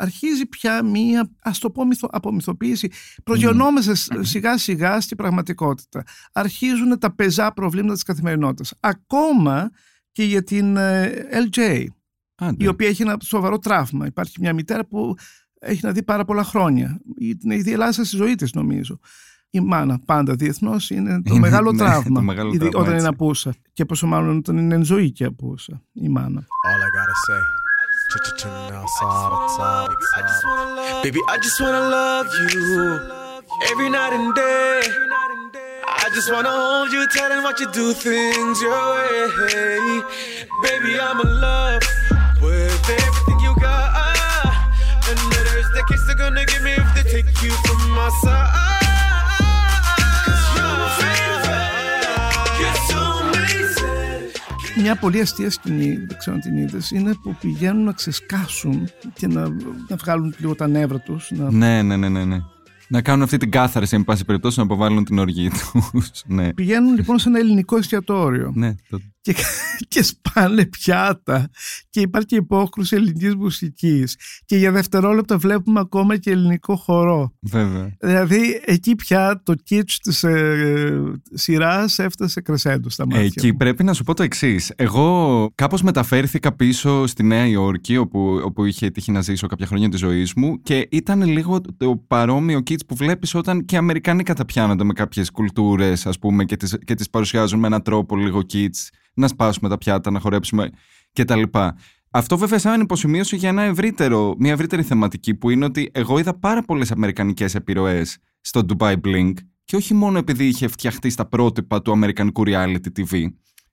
[0.00, 2.90] Αρχίζει πια μία, ας το πω, μυθο, απομυθοποίηση.
[3.24, 6.02] Προγειωνόμαστε σιγά σιγά στην πραγματικότητα.
[6.32, 8.72] Αρχίζουν τα πεζά προβλήματα της καθημερινότητας.
[8.80, 9.70] Ακόμα
[10.12, 11.84] και για την ε, LJ,
[12.34, 12.64] Άντε.
[12.64, 14.06] η οποία έχει ένα σοβαρό τραύμα.
[14.06, 15.14] Υπάρχει μια μητέρα που
[15.60, 17.00] έχει να δει πάρα πολλά χρόνια.
[17.38, 18.98] Την έχει δει ελάχιστα στη ζωή της, νομίζω.
[19.50, 22.14] Η μάνα πάντα διεθνώς είναι το Είναι, μεγάλο ναι, τραύμα.
[22.20, 23.04] το μεγάλο Ήδη τραύμα, όταν έτσι.
[23.06, 23.54] είναι απούσα.
[23.72, 26.40] Και πόσο μάλλον όταν είναι εν ζωή και απούσα η μάνα.
[26.40, 26.44] All
[26.86, 27.42] I gotta say,
[31.02, 33.00] Baby, I just wanna love you
[33.70, 34.80] every night and day.
[35.86, 40.00] I just wanna hold you tight and watch you do things your way.
[40.62, 41.82] Baby, I'm in love
[42.40, 43.92] with everything you got.
[45.10, 48.87] And the kiss they're gonna give me if they take you from my side.
[54.78, 54.82] Amazing.
[54.82, 59.26] Μια πολύ αστεία σκηνή, δεν ξέρω αν την είδες, είναι που πηγαίνουν να ξεσκάσουν και
[59.26, 59.48] να,
[59.88, 61.30] να βγάλουν λίγο τα νεύρα τους.
[61.30, 61.50] Να...
[61.50, 62.40] Ναι, ναι, ναι, ναι, ναι.
[62.88, 66.24] Να κάνουν αυτή την κάθαρση, εν πάση περιπτώσει, να αποβάλουν την οργή τους.
[66.26, 66.52] ναι.
[66.52, 69.00] Πηγαίνουν λοιπόν σε ένα ελληνικό εστιατόριο ναι, το...
[69.32, 69.42] και,
[69.88, 71.50] και σπάνε πιάτα
[71.90, 77.34] και υπάρχει και υπόκρουση ελληνικής μουσικής και για δευτερόλεπτα βλέπουμε ακόμα και ελληνικό χορό.
[77.40, 77.96] βέβαια.
[78.00, 83.56] Δηλαδή εκεί πια το kitsch της ε, σειράς έφτασε κρεσέντο στα μάτια Εκεί μου.
[83.56, 84.72] πρέπει να σου πω το εξής.
[84.76, 89.88] Εγώ κάπως μεταφέρθηκα πίσω στη Νέα Υόρκη, όπου, όπου είχε τύχει να ζήσω κάποια χρόνια
[89.88, 94.22] της ζωής μου, και ήταν λίγο το παρόμοιο kids που βλέπεις όταν και οι Αμερικανοί
[94.22, 98.42] καταπιάνονται με κάποιες κουλτούρες, ας πούμε, και τις και τις παρουσιάζουν με έναν τρόπο λίγο
[98.52, 100.70] kids, να σπάσουμε τα πιάτα, να χορέψουμε
[101.12, 101.42] κτλ.
[102.10, 106.38] Αυτό βέβαια σαν υποσημείωση για ένα ευρύτερο, μια ευρύτερη θεματική που είναι ότι εγώ είδα
[106.38, 109.32] πάρα πολλές αμερικανικές επιρροές στο Dubai Blink
[109.64, 113.24] Και όχι μόνο επειδή είχε φτιαχτεί στα πρότυπα του αμερικανικού reality TV,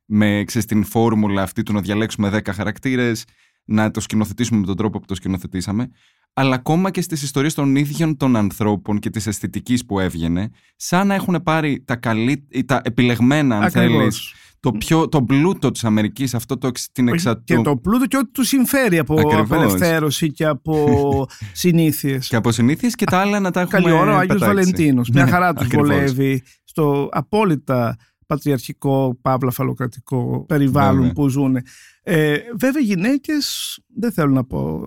[0.06, 3.26] με ξέρεις, την φόρμουλα αυτή του να διαλέξουμε 10 χαρακτήρες,
[3.66, 5.90] να το σκηνοθετήσουμε με τον τρόπο που το σκηνοθετήσαμε,
[6.34, 11.08] αλλά ακόμα και στις ιστορίες των ίδιων των ανθρώπων και της αισθητικής που έβγαινε, σαν
[11.08, 12.48] να έχουν πάρει τα, καλύ...
[12.50, 13.98] ή τα επιλεγμένα, αν Ακριβώς.
[13.98, 14.34] θέλεις,
[14.72, 17.42] το, πιο, το πλούτο της Αμερικής, αυτό το, εξ- την εξα...
[17.44, 19.40] Και το πλούτο και ό,τι του συμφέρει από Ακριβώς.
[19.52, 22.28] απελευθέρωση και από συνήθειες.
[22.28, 24.46] Και από συνήθειες και τα άλλα να τα έχουμε Καλή ώρα ο Άγιος πετάξει.
[24.56, 25.10] Βαλεντίνος.
[25.10, 25.88] Μια Ναι, χαρά τους ακριβώς.
[25.88, 31.14] βολεύει στο απόλυτα πατριαρχικό, παύλα φαλοκρατικό περιβάλλον Βέβαια.
[31.14, 31.58] που ζουν.
[32.04, 34.82] Ε, βέβαια οι γυναίκες, δεν θέλω να πω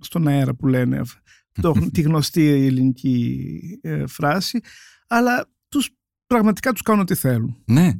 [0.00, 1.00] στον αέρα που λένε
[1.60, 3.48] το, τη γνωστή ελληνική
[3.82, 4.60] ε, φράση,
[5.06, 5.90] αλλά τους,
[6.26, 7.56] πραγματικά τους κάνουν ό,τι θέλουν.
[7.64, 7.90] Ναι.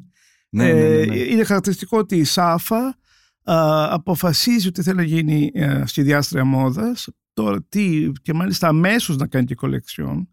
[0.50, 1.16] Ναι, ναι, ναι, ναι.
[1.16, 2.98] Ε, είναι χαρακτηριστικό ότι η Σάφα
[3.42, 9.26] α, αποφασίζει ότι θέλει να γίνει ε, σχεδιάστρια μόδας τώρα τι, και μάλιστα αμέσως να
[9.26, 10.28] κάνει και κολεξιόν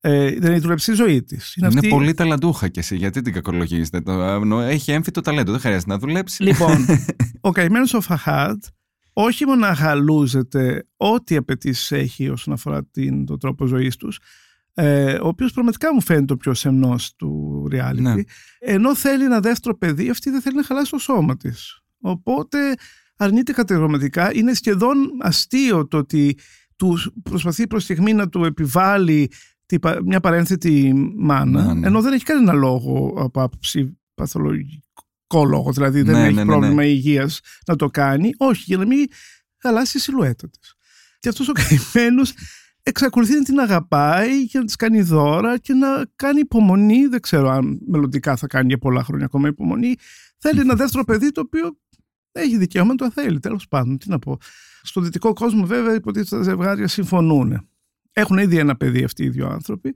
[0.00, 1.54] ε, δεν έχει δουλέψει στη ζωή της.
[1.56, 2.96] Είναι, αυτή- πολύ ταλαντούχα κι εσύ.
[2.96, 5.50] Γιατί την κακολογίζετε; Το, ενώ έχει έμφυτο ταλέντο.
[5.50, 6.42] Δεν χρειάζεται να δουλέψει.
[6.42, 6.86] Λοιπόν,
[7.40, 8.64] ο καημένος ο Φαχάτ
[9.12, 14.18] όχι μόνο χαλούζεται ό,τι απαιτήσεις έχει όσον αφορά την, τον τρόπο ζωής τους,
[14.82, 18.14] ε, ο οποίος πραγματικά μου φαίνεται ο πιο σεμνός του reality, Ναι.
[18.58, 21.80] ενώ θέλει ένα δεύτερο παιδί, αυτή δεν θέλει να χαλάσει το σώμα της.
[22.00, 22.58] Οπότε
[23.16, 24.34] αρνείται κατηγορηματικά.
[24.34, 26.38] Είναι σχεδόν αστείο το ότι
[26.76, 29.30] του προσπαθεί προς στιγμή να του επιβάλλει
[29.66, 31.86] τη πα- μια παρένθετη μάνα, Ναι, ναι.
[31.86, 36.50] ενώ δεν έχει κανένα λόγο από άποψη παθολογικό λόγο, δηλαδή δεν Ναι, έχει ναι, ναι,
[36.52, 36.88] πρόβλημα ναι.
[36.88, 39.06] υγείας να το κάνει, όχι, για να μην
[39.62, 40.74] χαλάσει η σιλουέτα της.
[41.18, 42.32] Και αυτός ο καημένος
[42.82, 47.48] εξακολουθεί να την αγαπάει και να της κάνει δώρα και να κάνει υπομονή, δεν ξέρω
[47.48, 49.94] αν μελλοντικά θα κάνει για πολλά χρόνια ακόμα υπομονή,
[50.38, 51.78] θέλει ένα δεύτερο παιδί το οποίο
[52.32, 54.38] έχει δικαίωμα, το θέλει, τέλος πάντων, τι να πω.
[54.82, 57.68] Στο δυτικό κόσμο βέβαια υποτίθεται τα ζευγάρια συμφωνούν.
[58.12, 59.94] Έχουν ήδη ένα παιδί αυτοί οι δύο άνθρωποι.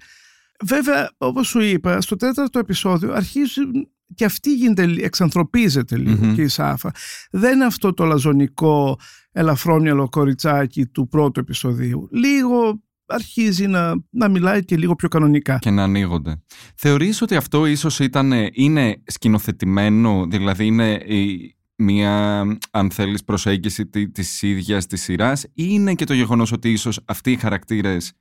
[0.64, 6.35] Βέβαια, όπως σου είπα, στο τέταρτο επεισόδιο αρχίζουν και αυτή γίνεται, εξανθρωπίζεται λίγο Μμμ.
[6.35, 6.90] και η Σάφα.
[7.31, 8.99] Δεν είναι αυτό το λαζονικό
[9.33, 12.09] ελαφρόμυαλο κοριτσάκι του πρώτου επεισοδίου.
[12.12, 15.59] Λίγο αρχίζει να, να μιλάει και λίγο πιο κανονικά.
[15.59, 16.43] και να ανοίγονται.
[16.77, 22.40] Θεωρείς ότι αυτό ίσως ήταν, είναι σκηνοθετημένο, δηλαδή είναι η- μια,
[22.71, 27.01] αν θέλεις, προσέγγιση τη- της ίδιας της σειράς ή είναι και το γεγονός ότι ίσως
[27.05, 28.12] αυτοί οι χαρακτήρες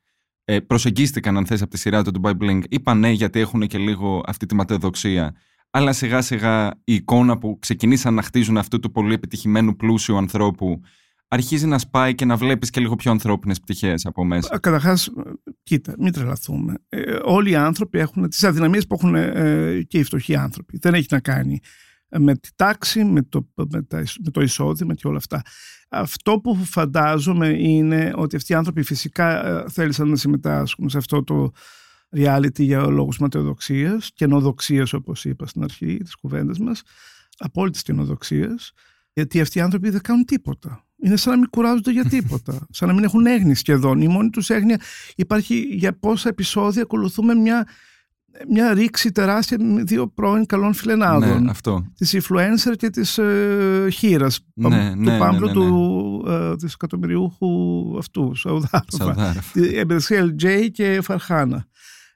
[0.46, 3.78] ε, προσεγγίστηκαν, αν θες, από τη σειρά του Dubai Blink, είπαν ναι γιατί έχουν και
[3.78, 5.36] λίγο αυτή τη ματαιοδοξία,
[5.76, 10.82] αλλά σιγά σιγά η εικόνα που ξεκινήσαν να χτίζουν αυτού του πολύ επιτυχημένου πλούσιου ανθρώπου
[11.28, 14.60] αρχίζει να σπάει και να βλέπεις και λίγο πιο ανθρώπινες πτυχές από μέσα.
[14.60, 15.10] Καταρχάς,
[15.64, 16.74] κοίτα, μην τρελαθούμε.
[16.90, 20.78] Ε, όλοι οι άνθρωποι έχουν τις αδυναμίες που έχουν ε, και οι φτωχοί άνθρωποι.
[20.82, 21.60] Δεν έχει να κάνει
[22.20, 25.42] με τη τάξη, με το, με, τα, με το εισόδημα και όλα αυτά.
[25.90, 31.24] Αυτό που φαντάζομαι είναι ότι αυτοί οι άνθρωποι φυσικά ε, θέλησαν να συμμετάσχουν σε αυτό
[31.24, 31.52] το
[32.16, 36.84] reality για λόγους ματαιοδοξίας, καινοδοξίας όπως είπα στην αρχή της κουβέντας μας,
[37.38, 38.72] απόλυτης καινοδοξίας,
[39.14, 40.86] γιατί αυτοί οι άνθρωποι δεν κάνουν τίποτα.
[41.04, 42.66] Είναι σαν να μην κουράζονται για τίποτα.
[42.78, 44.02] σαν να μην έχουν έγνη σχεδόν.
[44.02, 44.80] Η μόνη τους έγνοια
[45.16, 47.68] υπάρχει για πόσα επεισόδια ακολουθούμε μια,
[48.50, 51.44] μια ρήξη τεράστια με δύο πρώην καλών φιλενάδων.
[51.44, 51.86] Ναι, αυτό.
[51.98, 54.40] Της influencer και της ε, χείρας.
[54.54, 55.54] Ναι, του ναι, ναι, Πάμπλου ναι, ναι.
[55.54, 57.48] του ε, της εκατομμυριούχου
[57.98, 58.86] αυτού, Σαουδάροφα.
[58.88, 59.60] Σαουδάροφα.
[59.60, 61.68] Ε, μεταξύ LJ και Φαρχάνα.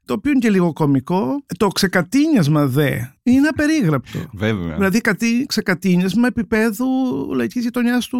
[0.08, 1.44] Το οποίο είναι και λίγο κωμικό.
[1.58, 2.90] Το ξεκατίνιασμα δε
[3.24, 4.20] είναι απερίγραπτο.
[4.44, 4.76] Βέβαια.
[4.76, 6.86] Δηλαδή κατή, ξεκατίνιασμα επίπεδου
[7.36, 8.20] λαϊκής γειτονιάς του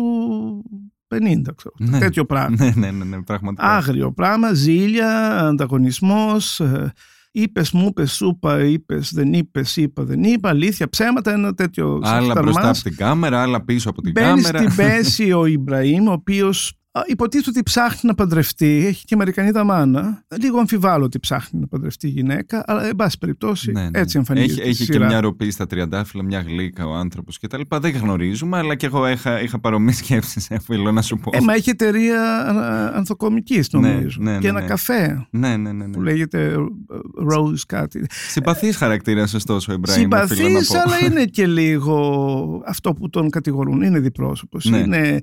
[1.16, 1.18] 50,
[1.56, 1.76] ξέρω.
[1.78, 2.00] Ναι.
[2.00, 2.56] Τέτοιο πράγμα.
[2.60, 3.68] Ναι, ναι, ναι, ναι, πραγματικά.
[3.68, 6.94] Άγριο πράγμα, ζήλια, ανταγωνισμός, ε,
[7.32, 12.26] είπες μου, είπες σούπα, είπες δεν είπες, είπα δεν είπα, αλήθεια, ψέματα, ένα τέτοιο Άλλα
[12.26, 12.44] σαφταρμάς.
[12.44, 14.72] μπροστά από την κάμερα, άλλα πίσω από την Μπαίνεις κάμερα.
[14.72, 20.24] στην πέση ο Ιμπραήμ, ο οποίος υποτίθεται ότι ψάχνει να παντρευτεί, έχει και Αμερικανίδα μάνα.
[20.42, 24.00] Λίγο αμφιβάλλω ότι ψάχνει να παντρευτεί γυναίκα, αλλά εν πάση περιπτώσει Ναι, ναι.
[24.00, 24.62] έτσι εμφανίζεται.
[24.62, 25.06] Έχει, η έχει και σειρά.
[25.06, 27.62] μια ροπή στα τριαντάφυλλα, μια γλύκα ο άνθρωπος κτλ.
[27.82, 31.32] Δεν γνωρίζουμε, αλλά και εγώ είχα, είχα παρομοίε σκέψεις, οφείλω να σου πω.
[31.34, 32.48] Ε, μα έχει εταιρεία
[32.96, 34.18] ανθοκομικής, νομίζω.
[34.22, 34.68] Ναι, ναι, και ναι, ένα ναι.
[34.68, 35.90] καφέ Ναι, ναι, ναι.
[35.90, 36.10] που ναι.
[36.12, 36.56] λέγεται ε,
[37.34, 38.06] Rose κάτι.
[38.30, 40.10] Συμπαθή χαρακτήρα, ωστόσο, ο Ιμπραήμ.
[40.12, 40.90] οφείλω Συμπαθή, να πω.
[40.90, 43.82] αλλά είναι και λίγο αυτό που τον κατηγορούν.
[43.82, 44.66] Είναι διπρόσωπος.
[44.66, 44.78] Ναι.
[44.78, 45.20] Είναι,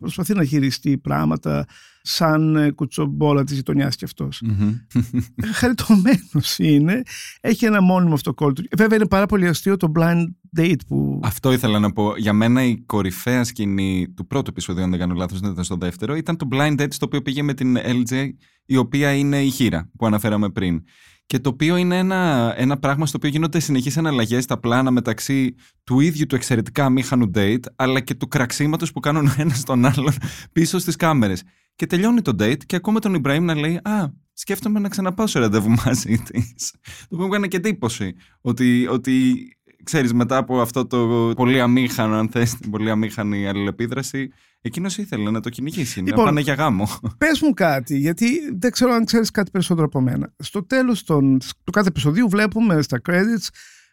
[0.00, 1.66] προσπαθεί να χειριστεί πράγματα
[2.02, 4.42] σαν ε, κουτσομπόλα της γειτονιάς κι αυτός.
[4.44, 4.74] Μμμ.
[5.58, 7.02] Χαριτωμένος είναι.
[7.40, 8.62] Έχει ένα μόνιμο αυτοκόλλητο.
[8.76, 10.24] Βέβαια είναι πάρα πολύ αστείο το blind
[10.56, 11.20] date που.
[11.22, 12.16] Αυτό ήθελα να πω.
[12.16, 15.76] Για μένα η κορυφαία σκηνή του πρώτου επεισοδίου, αν δεν κάνω λάθος, δεν ήταν στο
[15.76, 18.28] δεύτερο, ήταν το blind date στο οποίο πήγε με την LJ,
[18.64, 20.82] η οποία είναι η χείρα που αναφέραμε πριν.
[21.30, 25.54] Και το οποίο είναι ένα, ένα πράγμα στο οποίο γίνονται συνεχείς αναλλαγές στα πλάνα μεταξύ
[25.84, 29.84] του ίδιου του εξαιρετικά αμήχανου date, αλλά και του κραξίματος που κάνουν ο ένας τον
[29.84, 30.12] άλλον
[30.52, 31.42] πίσω στις κάμερες.
[31.74, 35.38] Και τελειώνει το date και ακούμε τον Ιμπραήμ να λέει «Α, σκέφτομαι να ξαναπάω σε
[35.38, 36.74] ραντεβού μαζί της.
[36.80, 38.14] Το οποίο μου έκανε και εντύπωση.
[38.40, 39.36] Ότι, ότι
[39.84, 45.30] ξέρεις, μετά από αυτό το πολύ αμήχανο, αν θες, την πολύ αμήχανη αλληλεπίδραση, εκείνος ήθελε
[45.30, 46.88] να το κυνηγήσει, Λοιπόν, να πάνε για γάμο.
[47.18, 48.26] Πες μου κάτι, γιατί
[48.58, 50.32] δεν ξέρω αν ξέρεις κάτι περισσότερο από μένα.
[50.38, 53.48] Στο τέλος των, του κάθε επεισοδίου βλέπουμε στα credits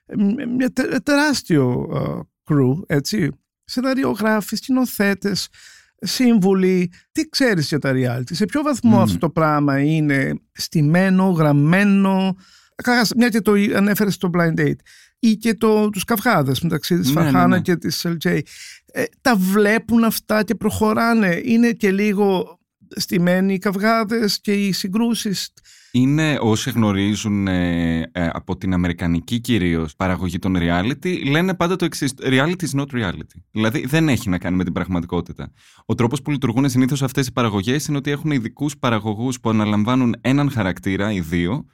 [0.06, 3.30] ε, μια τε- τεράστιο ε, crew, έτσι.
[3.64, 5.48] Σεναριογράφοι, σκηνοθέτες,
[6.00, 6.92] σύμβουλοι.
[7.12, 9.02] Τι ξέρεις για τα reality, σε ποιο βαθμό Μμμ.
[9.02, 12.36] αυτό το πράγμα είναι στημένο, γραμμένο.
[12.76, 14.76] Καταρχάς, μια και το ανέφερες στο Blind Date
[15.20, 17.62] ή και το, τους καυγάδες μεταξύ της Ναι, ναι, Φαχάνα ναι.
[17.62, 18.40] και της LJ.
[18.86, 21.42] Ε, τα βλέπουν αυτά και προχωράνε.
[21.44, 22.60] Είναι και λίγο
[22.96, 25.54] στημένοι οι καυγάδες και οι συγκρούσεις.
[25.92, 31.86] Είναι όσοι γνωρίζουν ε, ε, από την αμερικανική κυρίως παραγωγή των reality, λένε πάντα το
[31.86, 33.42] εξής: Reality is not reality.
[33.52, 35.52] Δηλαδή δεν έχει να κάνει με την πραγματικότητα.
[35.86, 40.16] Ο τρόπος που λειτουργούν συνήθως αυτές οι παραγωγές είναι ότι έχουν ειδικούς παραγωγούς που αναλαμβάνουν
[40.22, 41.66] έναν χαρακτήρα ή δύο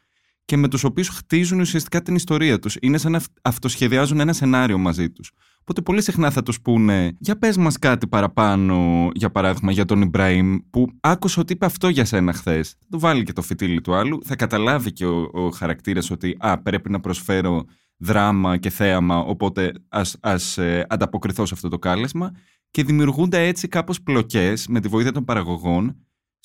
[0.46, 2.78] και με τους οποίους χτίζουν ουσιαστικά την ιστορία τους.
[2.82, 5.32] Είναι σαν να αυ- αυτοσχεδιάζουν ένα σενάριο μαζί τους.
[5.62, 10.02] Οπότε πολύ συχνά θα τους πούνε, για πες μας κάτι παραπάνω, για παράδειγμα, για τον
[10.02, 12.70] Ιμπραήμ, που άκουσα ότι είπε αυτό για σένα χθες.
[12.70, 16.36] Θα του βάλει και το φυτίλι του άλλου, θα καταλάβει και ο, ο χαρακτήρας ότι
[16.40, 17.64] α, πρέπει να προσφέρω
[17.98, 22.32] δράμα και θέαμα, οπότε ας, ας ε, ανταποκριθώ σε αυτό το κάλεσμα
[22.72, 25.96] και δημιουργούνται έτσι κάπως πλοκές με τη βοήθεια των παραγωγών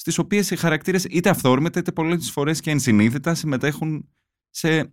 [0.01, 4.09] στις οποίες οι χαρακτήρες είτε αυθόρμητα είτε πολλές φορές και ενσυνείδητα συμμετέχουν
[4.51, 4.93] σε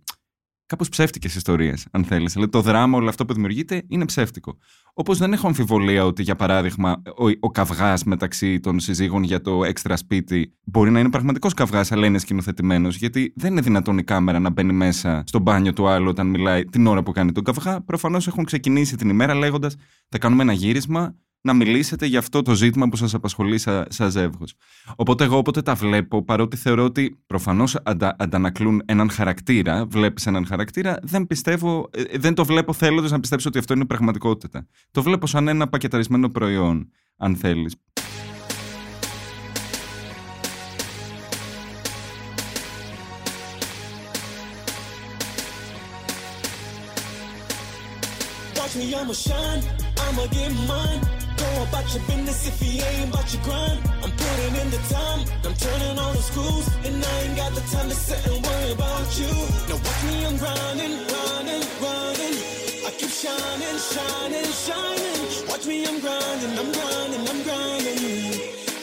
[0.66, 2.32] κάπως ψεύτικες ιστορίες, αν θέλεις.
[2.32, 4.58] Δηλαδή το δράμα, όλο αυτό που δημιουργείται είναι ψεύτικο.
[4.94, 9.64] Όπως δεν έχω αμφιβολία ότι, για παράδειγμα, ο, ο καυγάς μεταξύ των συζύγων για το
[9.64, 14.04] έξτρα σπίτι μπορεί να είναι πραγματικός καυγάς, αλλά είναι σκηνοθετημένος, γιατί δεν είναι δυνατόν η
[14.04, 17.44] κάμερα να μπαίνει μέσα στο μπάνιο του άλλου όταν μιλάει την ώρα που κάνει τον
[17.44, 17.80] καυγά.
[17.80, 19.76] Προφανώς έχουν ξεκινήσει την ημέρα λέγοντας
[20.08, 24.12] θα κάνουμε ένα γύρισμα, να μιλήσετε για αυτό το ζήτημα που σας απασχολεί σαν σας
[24.12, 24.54] ζεύγος.
[24.96, 30.46] Οπότε εγώ όποτε τα βλέπω, παρότι θεωρώ ότι προφανώς αντα, αντανακλούν έναν χαρακτήρα, βλέπεις έναν
[30.46, 34.66] χαρακτήρα, δεν πιστεύω, ε, δεν το βλέπω θέλοντας να πιστέψω ότι αυτό είναι πραγματικότητα.
[34.90, 37.74] Το βλέπω σαν ένα πακεταρισμένο προϊόν, αν θέλεις.
[48.58, 49.62] Watch me, I'ma shine,
[50.04, 51.15] I'ma get mine.
[51.42, 53.78] Go about your business if he ain't about your grind.
[54.04, 57.64] I'm putting in the time, I'm turning on the screws, and I ain't got the
[57.74, 59.32] time to sit and worry about you.
[59.68, 62.36] Now watch me, I'm grinding, grinding, grinding.
[62.88, 65.18] I keep shining, shining, shining.
[65.48, 67.96] Watch me, I'm grinding, I'm grinding, I'm grinding.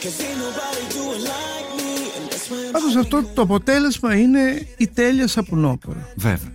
[0.01, 4.15] Cause ain't nobody do it like me, and that's why I'm Πάντως αυτό το αποτέλεσμα
[4.17, 6.07] είναι η τέλεια σαπουνόπερα.
[6.15, 6.51] Βέβαια.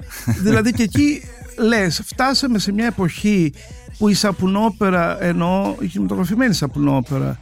[0.46, 1.22] δηλαδή και εκεί
[1.56, 3.52] λες, φτάσαμε σε μια εποχή
[3.98, 7.38] που η σαπουνόπερα, εννοώ η κινηματογραφημένη σαπουνόπερα,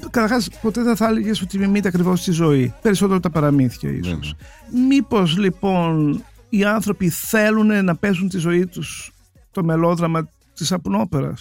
[0.00, 2.74] Καταρχάς, ποτέ δεν θα έλεγες ότι μιμείται ακριβώς τη ζωή.
[2.82, 4.36] Περισσότερο τα παραμύθια, ίσως.
[4.70, 4.86] Βέβαια.
[4.88, 9.12] Μήπως λοιπόν οι άνθρωποι θέλουν να παίζουν τη ζωή τους
[9.50, 11.34] το μελόδραμα της σαπουνόπερα.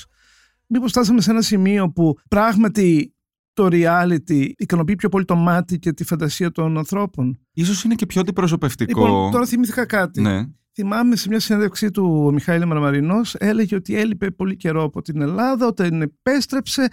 [0.67, 3.13] Μήπως φτάσαμε σε ένα σημείο που πράγματι
[3.53, 8.05] το reality ικανοποιεί πιο πολύ το μάτι και τη φαντασία των ανθρώπων; Ίσως είναι και
[8.05, 9.05] πιο αντιπροσωπευτικό.
[9.05, 10.21] Λοιπόν, τώρα θυμήθηκα κάτι.
[10.21, 10.45] Ναι.
[10.75, 15.21] Θυμάμαι σε μια συνέντευξή του ο Μιχαήλ Μαρμαρινός έλεγε ότι έλειπε πολύ καιρό από την
[15.21, 16.87] Ελλάδα όταν επέστρεψε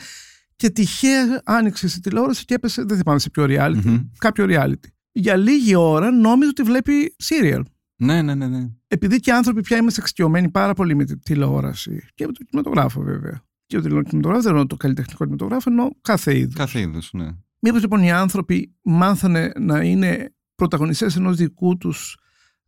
[0.56, 4.00] και τυχαία άνοιξε στη τηλεόραση και έπεσε, δεν θυμάμαι σε ποιο reality, Μμμ.
[4.18, 4.88] κάποιο reality.
[5.12, 7.62] Για λίγη ώρα νόμιζε ότι βλέπει serial.
[7.96, 8.68] Ναι, ναι, ναι, ναι.
[8.88, 12.46] Επειδή και οι άνθρωποι πια είμαστε εξοικειωμένοι πάρα πολύ με τη τηλεόραση και με τον
[12.46, 13.42] κινηματογράφο βέβαια.
[13.66, 16.54] Και ο κινηματογράφο δεν εννοώ το καλλιτεχνικό κινηματογράφο, εννοώ κάθε είδους.
[16.54, 17.28] Κάθε είδους, ναι.
[17.58, 22.18] Μήπως λοιπόν οι άνθρωποι μάθανε να είναι πρωταγωνιστές ενός δικού τους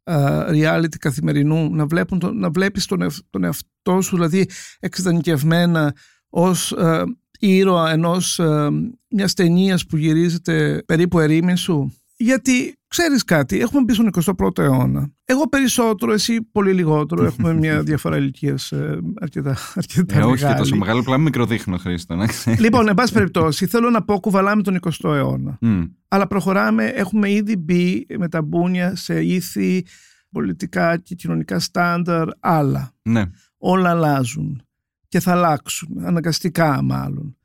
[0.04, 4.48] α, reality καθημερινού, να, βλέπουν το, να βλέπεις τον, εαυτ- τον εαυτό σου, δηλαδή
[4.80, 5.94] εξειδανικευμένα
[6.28, 7.04] ως α,
[7.38, 8.70] ήρωα ενός α,
[9.10, 11.96] μιας ταινίας που γυρίζεται περίπου ερήμην σου.
[12.22, 15.10] Γιατί ξέρεις κάτι, έχουμε μπει στον 21ο αιώνα.
[15.24, 17.24] Εγώ περισσότερο, εσύ πολύ λιγότερο.
[17.24, 18.72] Έχουμε μια διαφορά ηλικίας
[19.20, 20.58] αρκετά, αρκετά Ε, όχι και μεγάλη.
[20.58, 22.60] τόσο μεγάλο, απλά μικροδείχνω, Χρήστο, να ξέρεις.
[22.60, 25.58] Λοιπόν, εν πάση περιπτώσει, θέλω να πω κουβαλάμε τον 20ο αιώνα.
[25.60, 25.82] Μμ.
[26.08, 29.84] Αλλά προχωράμε, έχουμε ήδη μπει με τα μπούνια σε ήθη,
[30.30, 32.92] πολιτικά και κοινωνικά στάνταρ άλλα.
[33.02, 33.22] Ναι.
[33.58, 34.62] Όλα αλλάζουν
[35.08, 37.36] και θα αλλάξουν, αναγκαστικά μάλλον.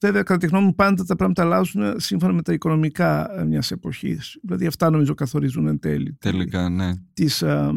[0.00, 4.38] Βέβαια, κατά τη γνώμη μου, πάντα τα πράγματα αλλάζουν σύμφωνα με τα οικονομικά μιας εποχής.
[4.42, 6.92] Δηλαδή, αυτά νομίζω καθορίζουν εν τέλει Τελικά, ναι.
[7.12, 7.72] τις α,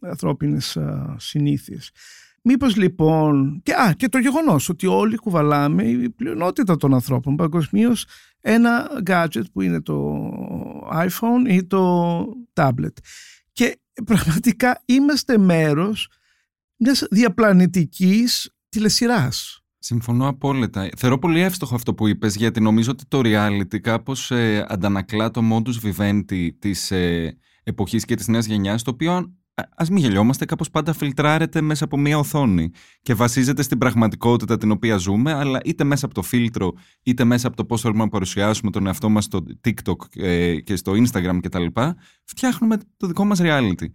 [0.00, 1.90] ανθρώπινες α, συνήθειες.
[2.42, 8.06] Μήπως λοιπόν, και, α, και το γεγονός ότι όλοι κουβαλάμε, η πλειονότητα των ανθρώπων παγκοσμίως
[8.40, 10.28] ένα gadget που είναι το
[10.92, 12.94] iPhone ή το tablet.
[13.52, 16.08] Και πραγματικά είμαστε μέρος
[16.76, 19.59] μιας διαπλανητικής τηλεσυράς.
[19.82, 20.88] Συμφωνώ απόλυτα.
[20.96, 25.40] Θεωρώ πολύ εύστοχο αυτό που είπες, γιατί νομίζω ότι το reality κάπως ε, αντανακλά το
[25.52, 29.12] modus vivendi της ε, εποχής και της νέας γενιάς, το οποίο
[29.54, 32.70] α μην γελιόμαστε, κάπως πάντα φιλτράρεται μέσα από μία οθόνη
[33.02, 37.46] και βασίζεται στην πραγματικότητα την οποία ζούμε, αλλά είτε μέσα από το φίλτρο, είτε μέσα
[37.46, 41.38] από το πώς θέλουμε να παρουσιάσουμε τον εαυτό μας στο TikTok ε, και στο Instagram
[41.42, 41.66] κτλ.
[42.24, 43.86] Φτιάχνουμε το δικό μας reality.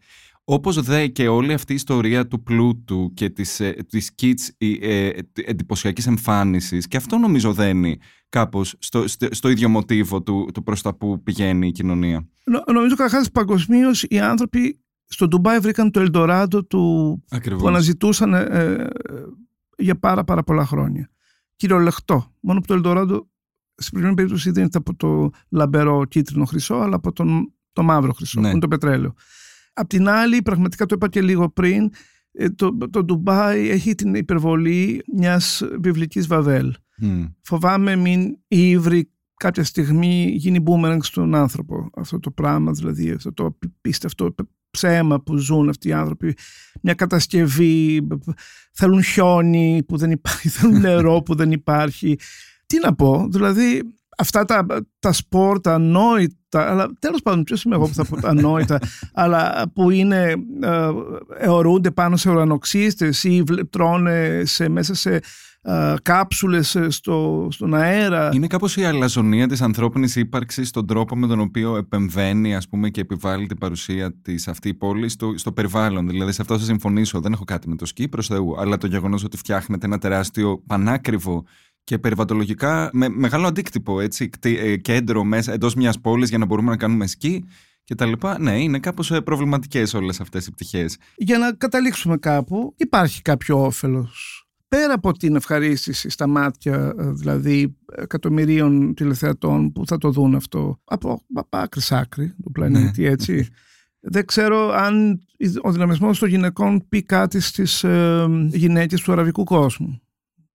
[0.47, 5.10] Όπως δε και όλη αυτή η ιστορία του πλούτου και της, ε, της kids ε,
[5.34, 7.97] εντυπωσιακής εμφάνισης και αυτό νομίζω δένει
[8.29, 12.27] κάπως στο, στο, στο ίδιο μοτίβο του, του προς τα που πηγαίνει η κοινωνία.
[12.45, 17.62] Νο, νομίζω καταρχάς παγκοσμίως οι άνθρωποι στο Ντουμπάι βρήκαν το Ελντοράντο του Ακριβώς.
[17.62, 18.88] που αναζητούσαν ε, ε,
[19.77, 21.10] για πάρα πάρα πολλά χρόνια.
[21.55, 22.34] Κυριολεκτό.
[22.39, 23.27] Μόνο που το Ελντοράντο
[23.75, 28.13] στην προηγούμενη περίπτωση δεν ήταν από το λαμπερό κίτρινο χρυσό, αλλά από τον, το μαύρο
[28.13, 28.45] χρυσό, Ναι.
[28.45, 29.13] που είναι το πετρέλαιο.
[29.77, 31.89] Απ' την άλλη, πραγματικά το είπα και λίγο πριν,
[32.31, 36.73] ε, το, το Ντουμπάι έχει την υπερβολή μιας βιβλικής βαβέλ.
[36.97, 37.23] Μμ.
[37.41, 41.89] Φοβάμαι μην η ύβρι κάποια στιγμή γίνει boomerang στον άνθρωπο.
[41.95, 44.35] Αυτό το πράγμα, δηλαδή αυτό το πίστευτο
[44.69, 46.38] ψέμα που ζουν αυτοί οι άνθρωποι.
[46.81, 48.07] Μια κατασκευή,
[48.71, 52.15] θέλουν χιόνι που δεν υπάρχει, θέλουν νερό που δεν υπάρχει.
[52.65, 53.81] Τι να πω, δηλαδή
[54.17, 54.65] αυτά τα,
[54.99, 58.80] τα σπορ, τα ανόητα, αλλά τέλος πάντων ποιος είμαι εγώ που θα πω τα ανόητα,
[59.13, 60.89] αλλά που είναι, ε,
[61.38, 65.19] αιωρούνται πάνω σε ουρανοξύστες ή βλε- τρώνε σε, μέσα σε
[65.67, 68.30] ε, κάψουλες ε, στο, στον αέρα.
[68.34, 72.89] Είναι κάπως η αλαζονία της ανθρώπινης ύπαρξης στον τρόπο με τον οποίο επεμβαίνει ας πούμε,
[72.89, 76.08] και επιβάλλει την παρουσία της αυτή η πόλη στο, στο περιβάλλον.
[76.08, 78.88] Δηλαδή σε αυτό θα συμφωνήσω, δεν έχω κάτι με το σκι προς Θεού, αλλά το
[78.88, 81.43] γεγονός ότι φτιάχνεται ένα τεράστιο πανάκριβο
[81.86, 86.45] και περιβαλλοντολογικά με μεγάλο αντίκτυπο, έτσι, κτή- ε, κέντρο μέσα εντός μιας πόλης για να
[86.45, 87.45] μπορούμε να κάνουμε σκι
[87.84, 88.39] και τα λοιπά.
[88.39, 90.98] Ναι, είναι κάπως ε, προβληματικές όλες αυτές οι πτυχές.
[91.15, 97.78] για να καταλήξουμε κάπου, υπάρχει κάποιο όφελος; Πέρα από την ευχαρίστηση στα μάτια, ε, δηλαδή
[97.95, 103.48] εκατομμυρίων τηλεθεατών που θα το δουν αυτό από, από άκρη σ' άκρη του πλανήτη, έτσι.
[104.00, 105.19] Δεν ξέρω αν
[105.62, 110.00] ο δυναμισμός των γυναικών πει κάτι στις ε, γυναίκες του αραβικού κόσμου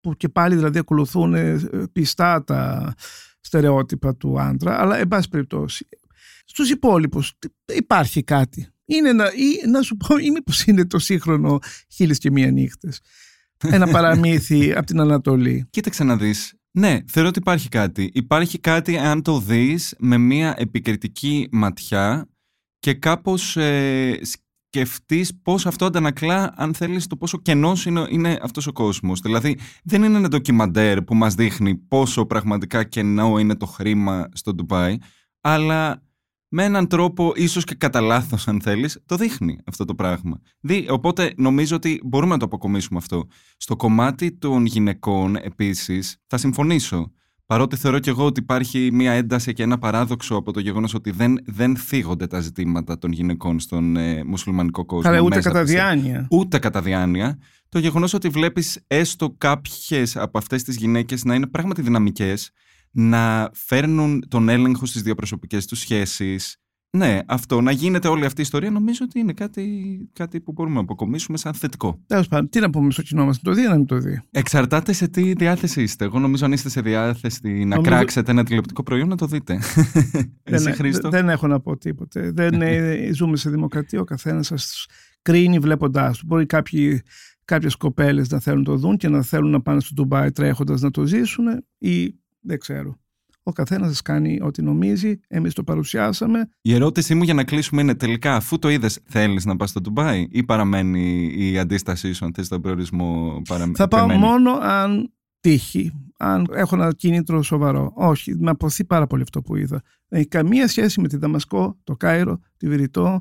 [0.00, 1.60] που και πάλι δηλαδή ακολουθούν ε,
[1.92, 2.94] πιστά τα
[3.40, 5.88] στερεότυπα του άντρα, αλλά εν πάση περιπτώσει
[6.44, 8.68] στους υπόλοιπους τι- υπάρχει κάτι.
[8.84, 11.58] Είναι ένα, ή, να σου πω, ή μήπως είναι το σύγχρονο
[11.92, 13.00] χίλιες και μία νύχτες.
[13.64, 15.66] Ένα παραμύθι από την Ανατολή.
[15.70, 16.54] Κοίταξε να δεις.
[16.70, 18.10] Ναι, θεωρώ ότι υπάρχει κάτι.
[18.14, 22.28] Υπάρχει κάτι αν το δεις με μια επικριτική ματιά
[22.78, 24.20] και κάπως ε,
[24.72, 29.20] σκεφτείς πώς αυτό αντανακλά, αν θέλεις, το πόσο κενός είναι, είναι αυτός ο κόσμος.
[29.20, 34.54] Δηλαδή, δεν είναι ένα ντοκιμαντέρ που μας δείχνει πόσο πραγματικά κενό είναι το χρήμα στο
[34.54, 34.96] Ντουμπάι,
[35.40, 36.02] αλλά
[36.48, 40.40] με έναν τρόπο, ίσως και κατά λάθος, αν θέλεις, το δείχνει αυτό το πράγμα.
[40.60, 43.26] Δι, οπότε νομίζω ότι μπορούμε να το αποκομίσουμε αυτό.
[43.56, 47.12] Στο κομμάτι των γυναικών, επίσης, θα συμφωνήσω.
[47.50, 51.10] Παρότι θεωρώ και εγώ ότι υπάρχει μια ένταση και ένα παράδοξο από το γεγονός ότι
[51.10, 55.10] δεν, δεν θίγονται τα ζητήματα των γυναικών στον ε, μουσουλμανικό κόσμο.
[55.10, 56.26] Καλά, ούτε μέσα κατά από τις- διάνοια.
[56.30, 57.38] Ούτε κατά διάνοια.
[57.68, 62.50] Το γεγονός ότι βλέπεις έστω κάποιες από αυτές τις γυναίκες να είναι πράγματι δυναμικές,
[62.90, 66.56] να φέρνουν τον έλεγχο στις διαπροσωπικές τους σχέσεις.
[66.96, 69.64] Ναι, αυτό, να γίνεται όλη αυτή η ιστορία νομίζω ότι είναι κάτι,
[70.12, 72.00] κάτι που μπορούμε να αποκομίσουμε σαν θετικό.
[72.06, 73.98] Τέλος πάντων, τι να πούμε στο κοινό μας, να το δει ή να μην το
[73.98, 76.04] δει; Εξαρτάται σε τι διάθεση είστε.
[76.04, 79.54] Εγώ νομίζω αν είστε σε διάθεση να Νομίζω- κράξετε ένα τηλεοπτικό προϊόν να το δείτε.
[80.42, 82.30] Εσύ δεν, Χρήστο; δεν έχω να πω τίποτε.
[82.30, 84.00] Δεν ε, ζούμε σε δημοκρατία.
[84.00, 84.86] Ο καθένας σας
[85.22, 86.26] κρίνει βλέποντάς του.
[86.26, 87.02] Μπορεί κάποιοι,
[87.44, 90.80] κάποιες κοπέλες να θέλουν να το δουν και να θέλουν να πάνε στο Ντουμπάι τρέχοντας
[90.80, 91.44] να το ζήσουν
[91.78, 92.98] ή δεν ξέρω.
[93.42, 95.20] Ο καθένας σας κάνει ό,τι νομίζει.
[95.28, 96.48] Εμείς το παρουσιάσαμε.
[96.60, 99.80] Η ερώτησή μου για να κλείσουμε είναι τελικά αφού το είδες, θέλεις να πας στο
[99.80, 105.12] Ντουμπάι ή παραμένει η αντίστασή σου αν θες τον προορισμό παραμένει; Θα πάω μόνο αν
[105.40, 107.92] τύχει, αν έχω ένα κίνητρο σοβαρό.
[107.94, 109.82] Όχι, με αποθεί πάρα πολύ αυτό που είδα.
[110.08, 113.20] Δεν έχει καμία σχέση με τη Δαμασκό, το Κάιρο, τη Βηρητό,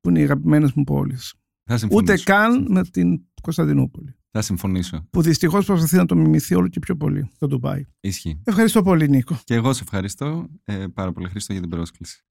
[0.00, 1.34] που είναι οι αγαπημένες μου πόλεις.
[1.64, 2.12] Θα συμφωνήσω.
[2.12, 4.14] Ούτε καν με την Κωνσταντινούπολη.
[4.32, 5.06] Θα συμφωνήσω.
[5.10, 7.86] Που δυστυχώς προσπαθεί να το μιμηθεί όλο και πιο πολύ το Ντουμπάι.
[8.00, 8.40] Ισχύει.
[8.44, 9.38] Ευχαριστώ πολύ, Νίκο.
[9.44, 12.24] Και εγώ σε ευχαριστώ ε, πάρα πολύ, Χρήστο, για την πρόσκληση.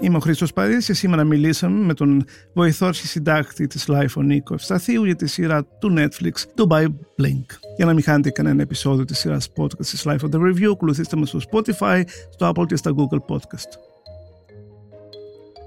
[0.00, 2.24] Είμαι ο Χρήστος Παρίδης και σήμερα μιλήσαμε με τον
[2.54, 6.86] βοηθό αρχισυντάκτη της Life, Νίκο Ευσταθίου, για τη σειρά του Netflix Dubai
[7.16, 7.46] Blink.
[7.76, 11.16] Για να μην χάνετε κανένα επεισόδιο της σειράς podcast της Life of the Review, ακολουθήστε
[11.16, 13.89] μας στο Spotify, στο Apple και στα Google Podcast.